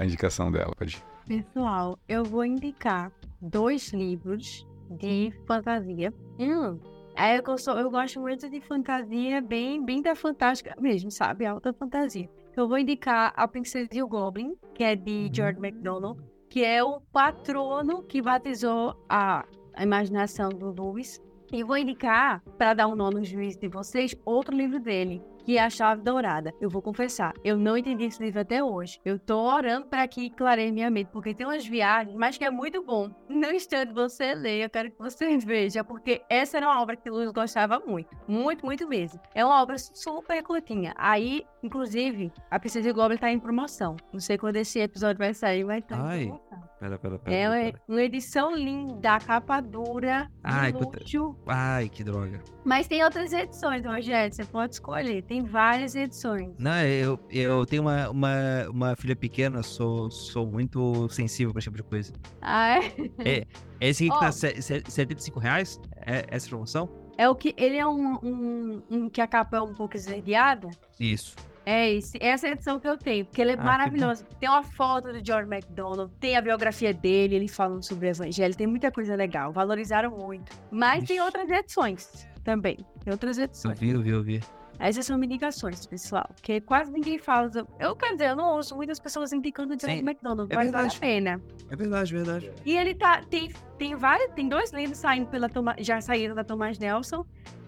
[0.00, 1.02] a- indicação dela, pode.
[1.26, 6.12] Pessoal, eu vou indicar dois livros de fantasia.
[6.38, 6.78] Hum,
[7.14, 11.44] é que eu, sou, eu gosto muito de fantasia, bem, bem da fantástica mesmo, sabe?
[11.46, 12.28] Alta fantasia.
[12.56, 16.82] Eu vou indicar A Princesa e o Goblin, que é de George MacDonald, que é
[16.82, 19.44] o patrono que batizou a,
[19.74, 21.20] a imaginação do Lewis.
[21.52, 25.56] E vou indicar, para dar um nó no juízo de vocês, outro livro dele, que
[25.58, 26.52] é A Chave Dourada.
[26.60, 28.98] Eu vou confessar, eu não entendi esse livro até hoje.
[29.04, 32.50] Eu tô orando para que clareie minha mente, porque tem umas viagens, mas que é
[32.50, 33.10] muito bom.
[33.28, 37.10] Não instante você ler, eu quero que você veja, porque essa era uma obra que
[37.10, 38.14] o Luiz gostava muito.
[38.28, 39.20] Muito, muito mesmo.
[39.34, 40.92] É uma obra super curtinha.
[40.96, 43.96] Aí, inclusive, a Princesa e o Goblin tá em promoção.
[44.12, 46.70] Não sei quando esse episódio vai sair, mas tá Ai, em promoção.
[46.80, 47.36] Pera, pera, pera.
[47.36, 51.36] É pera, uma, edição linda, capa dura, Ai, de puta- luxo.
[51.46, 52.42] Ai, que droga.
[52.64, 55.22] Mas tem outras edições, Rogério, você pode escolher.
[55.30, 56.52] Tem várias edições.
[56.58, 61.66] Não, eu, eu tenho uma, uma, uma filha pequena, sou, sou muito sensível pra esse
[61.70, 62.12] tipo de coisa.
[62.42, 62.80] Ah,
[63.24, 63.46] é?
[63.80, 64.18] Esse aqui que Ó.
[64.18, 65.80] tá se- se- 75 reais?
[66.04, 66.88] É essa promoção?
[67.16, 67.54] É o que.
[67.56, 70.68] Ele é um, um, um que a capa é um pouco esverdeada.
[70.98, 71.36] Isso.
[71.64, 74.24] É esse, essa é a edição que eu tenho, porque ele é Ah, que maravilhoso.
[74.40, 78.56] Tem uma foto do George MacDonald, tem a biografia dele, ele falando sobre o evangelho,
[78.56, 79.52] tem muita coisa legal.
[79.52, 80.50] Valorizaram muito.
[80.72, 81.24] Mas tem Ixi.
[81.24, 82.78] outras edições também.
[83.04, 83.78] Tem outras Eu edições.
[83.78, 84.40] vi, eu vi, eu vi.
[84.80, 86.26] Essas são indicações, pessoal.
[86.34, 87.50] Porque quase ninguém fala.
[87.78, 90.86] Eu quero dizer, eu não ouço muitas pessoas indicando o Sim, MacDonald, é mas vale
[90.86, 90.98] a verdade.
[91.00, 91.40] pena.
[91.70, 92.52] É verdade, verdade.
[92.64, 93.22] E ele tá.
[93.22, 94.32] Tem, tem vários.
[94.32, 97.24] Tem dois livros saindo pela Toma- já saíram da Thomas Nelson.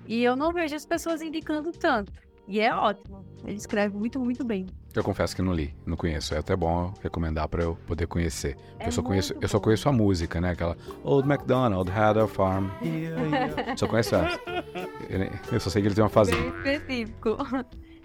[0.07, 2.11] E eu não vejo as pessoas indicando tanto.
[2.49, 3.25] E é ótimo.
[3.45, 4.67] Ele escreve muito, muito bem.
[4.95, 6.35] Eu confesso que não li, não conheço.
[6.35, 8.57] É até bom recomendar pra eu poder conhecer.
[8.79, 10.51] É eu só conheço, eu só conheço a música, né?
[10.51, 12.69] Aquela Old MacDonald had a farm.
[13.77, 14.41] Só conheço essa.
[15.53, 16.51] Eu- só sei que ele tem uma fazenda.
[16.63, 17.37] Bem específico.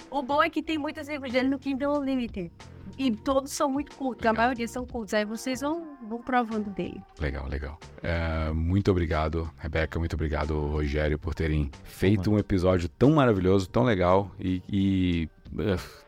[0.10, 2.52] O bom é que tem muitos livros dele no Kindle Unlimited.
[2.98, 4.26] E todos são muito curtos.
[4.26, 5.14] A maioria são curtos.
[5.14, 7.00] Aí vocês vão, vão provando dele.
[7.20, 7.78] Legal, legal.
[8.02, 10.00] É, muito obrigado, Rebeca.
[10.00, 15.30] Muito obrigado, Rogério, por terem feito um episódio tão maravilhoso, tão legal e, e,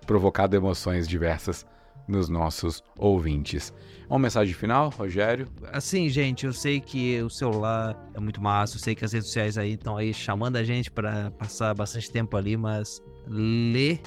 [0.05, 1.65] provocado emoções diversas
[2.07, 3.73] nos nossos ouvintes.
[4.09, 5.47] Uma mensagem final, Rogério?
[5.71, 9.27] Assim, gente, eu sei que o celular é muito massa, eu sei que as redes
[9.27, 14.01] sociais aí estão aí chamando a gente pra passar bastante tempo ali, mas ler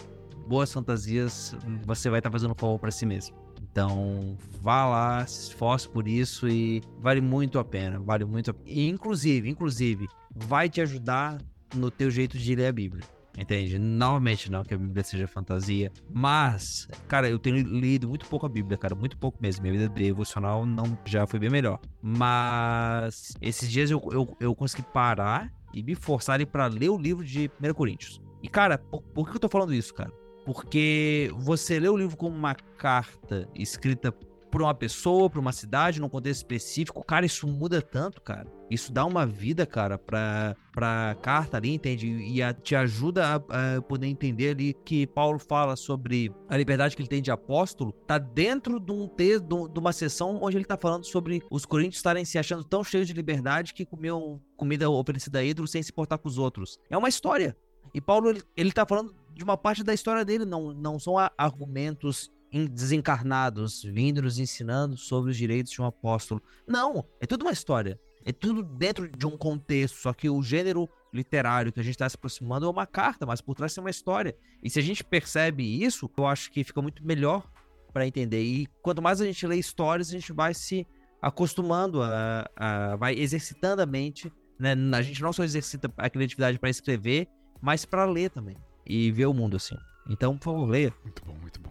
[0.48, 1.54] boas fantasias,
[1.86, 3.36] você vai estar fazendo um favor pra si mesmo.
[3.62, 8.54] Então, vá lá, se esforce por isso e vale muito a pena, vale muito a...
[8.66, 11.38] Inclusive, inclusive, vai te ajudar
[11.74, 13.04] no teu jeito de ler a Bíblia.
[13.36, 13.78] Entende?
[13.78, 18.48] Novamente, não que a Bíblia seja fantasia, mas, cara, eu tenho lido muito pouco a
[18.48, 19.62] Bíblia, cara, muito pouco mesmo.
[19.62, 21.80] Minha vida devocional não já foi bem melhor.
[22.02, 27.24] Mas esses dias eu, eu, eu consegui parar e me forçar pra ler o livro
[27.24, 28.20] de 1 Coríntios.
[28.42, 30.12] E, cara, por, por que eu tô falando isso, cara?
[30.44, 34.12] Porque você lê o livro como uma carta escrita
[34.50, 38.46] por uma pessoa, por uma cidade, num contexto específico, cara, isso muda tanto, cara.
[38.72, 42.06] Isso dá uma vida, cara, pra, pra carta ali, entende?
[42.08, 46.96] E a- te ajuda a, a poder entender ali que Paulo fala sobre a liberdade
[46.96, 50.56] que ele tem de apóstolo, tá dentro de um texto, de um- uma sessão onde
[50.56, 54.40] ele tá falando sobre os coríntios estarem se achando tão cheios de liberdade que comiam
[54.56, 56.78] comida oferecida a ídolos sem se importar com os outros.
[56.88, 57.54] É uma história.
[57.92, 61.16] E Paulo, ele, ele tá falando de uma parte da história dele, não, não são
[61.36, 62.30] argumentos
[62.70, 66.42] desencarnados vindo nos ensinando sobre os direitos de um apóstolo.
[66.66, 67.98] Não, é tudo uma história.
[68.24, 72.08] É tudo dentro de um contexto, só que o gênero literário que a gente está
[72.08, 74.34] se aproximando é uma carta, mas por trás tem uma história.
[74.62, 77.46] E se a gente percebe isso, eu acho que fica muito melhor
[77.92, 78.42] para entender.
[78.42, 80.86] E quanto mais a gente lê histórias, a gente vai se
[81.20, 84.32] acostumando, a, a- vai exercitando a mente.
[84.58, 84.74] Né?
[84.96, 87.28] A gente não só exercita a criatividade para escrever,
[87.60, 89.76] mas para ler também e ver o mundo assim.
[90.08, 90.92] Então, por favor, leia.
[91.04, 91.70] Muito bom, muito bom.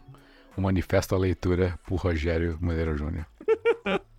[0.55, 3.25] O Manifesto à Leitura por Rogério Moreira Júnior.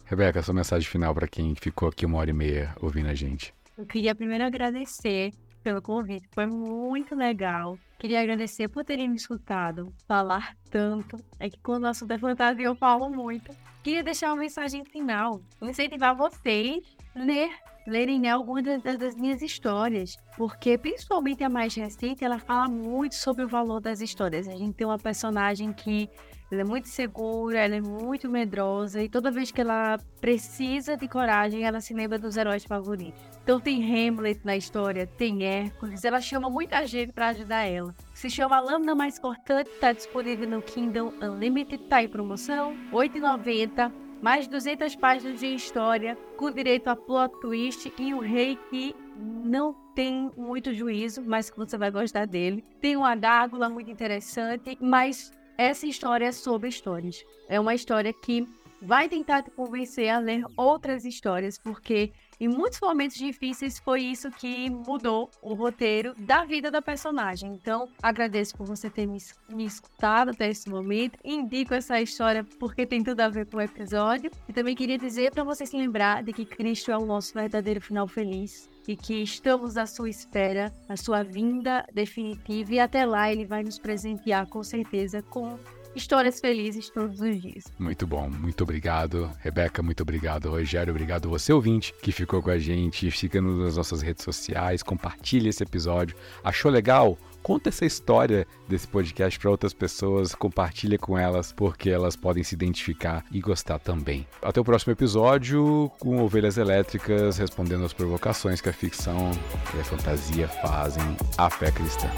[0.05, 3.55] Rebeca, sua mensagem final para quem ficou aqui uma hora e meia ouvindo a gente.
[3.77, 6.29] Eu queria primeiro agradecer pelo convite.
[6.35, 11.16] Foi muito legal Queria agradecer por terem me escutado falar tanto.
[11.39, 13.55] É que quando o assunto é fantasia eu falo muito.
[13.81, 15.41] Queria deixar uma mensagem final.
[15.62, 16.83] Incentivar vocês
[17.15, 17.53] a ler
[17.87, 23.15] lerem né, algumas das, das, minhas histórias, porque principalmente a mais recente, ela fala muito
[23.15, 24.49] sobre o valor das histórias.
[24.49, 26.11] A gente tem uma personagem que
[26.53, 31.09] ela é muito segura, ela é muito medrosa e toda vez que ela precisa de
[31.09, 33.23] coragem, ela se lembra dos heróis favoritos.
[33.43, 37.95] Então tem Hamlet na história, tem Hércules, ela chama muita gente para ajudar ela.
[38.12, 43.91] Se chama Lâmina Mais Cortante, está disponível no Kindle Unlimited, tá em promoção, R$ 8,90
[44.20, 49.74] mais 200 páginas de história, com direito a plot twist e um rei que não
[49.97, 52.65] tem muito juízo, mas que você vai gostar dele.
[52.81, 57.24] Tem uma dágula muito interessante, mas essa história é sobre histórias.
[57.49, 58.47] É uma história que
[58.81, 64.29] vai tentar te convencer a ler outras histórias, porque em muitos momentos difíceis foi isso
[64.33, 67.53] que mudou o roteiro da vida da personagem.
[67.53, 69.19] Então, agradeço por você ter me,
[69.49, 71.16] me escutado até esse momento.
[71.24, 74.31] Indico essa história porque tem tudo a ver com o episódio.
[74.49, 77.81] E também queria dizer para você se lembrar de que Cristo é o nosso verdadeiro
[77.81, 83.30] final feliz e que estamos à sua espera, a sua vinda definitiva e até lá
[83.30, 85.59] ele vai nos presentear com certeza com
[85.94, 87.64] histórias felizes todos os dias.
[87.78, 89.31] Muito bom, muito obrigado.
[89.40, 90.51] Rebeca, muito obrigado.
[90.51, 93.10] Rogério, obrigado você ouvinte que ficou com a gente.
[93.10, 96.16] Fica nas nossas redes sociais, compartilha esse episódio.
[96.43, 97.19] Achou legal?
[97.43, 102.55] Conta essa história desse podcast para outras pessoas, compartilha com elas, porque elas podem se
[102.55, 104.27] identificar e gostar também.
[104.40, 109.32] Até o próximo episódio com Ovelhas Elétricas respondendo as provocações que a ficção
[109.74, 112.09] e a fantasia fazem à fé cristã.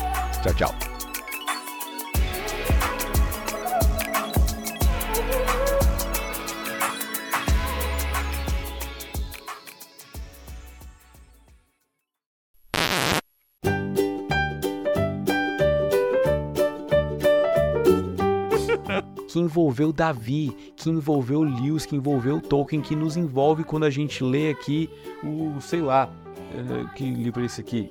[0.42, 0.93] Tchau, tchau.
[19.34, 24.22] Que envolveu Davi, que envolveu Lewis, que envolveu Tolkien, que nos envolve quando a gente
[24.22, 24.88] lê aqui
[25.24, 27.90] o, sei lá, uh, que livro é esse aqui?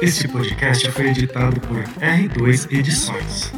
[0.00, 3.52] Esse podcast foi editado por R2 Edições.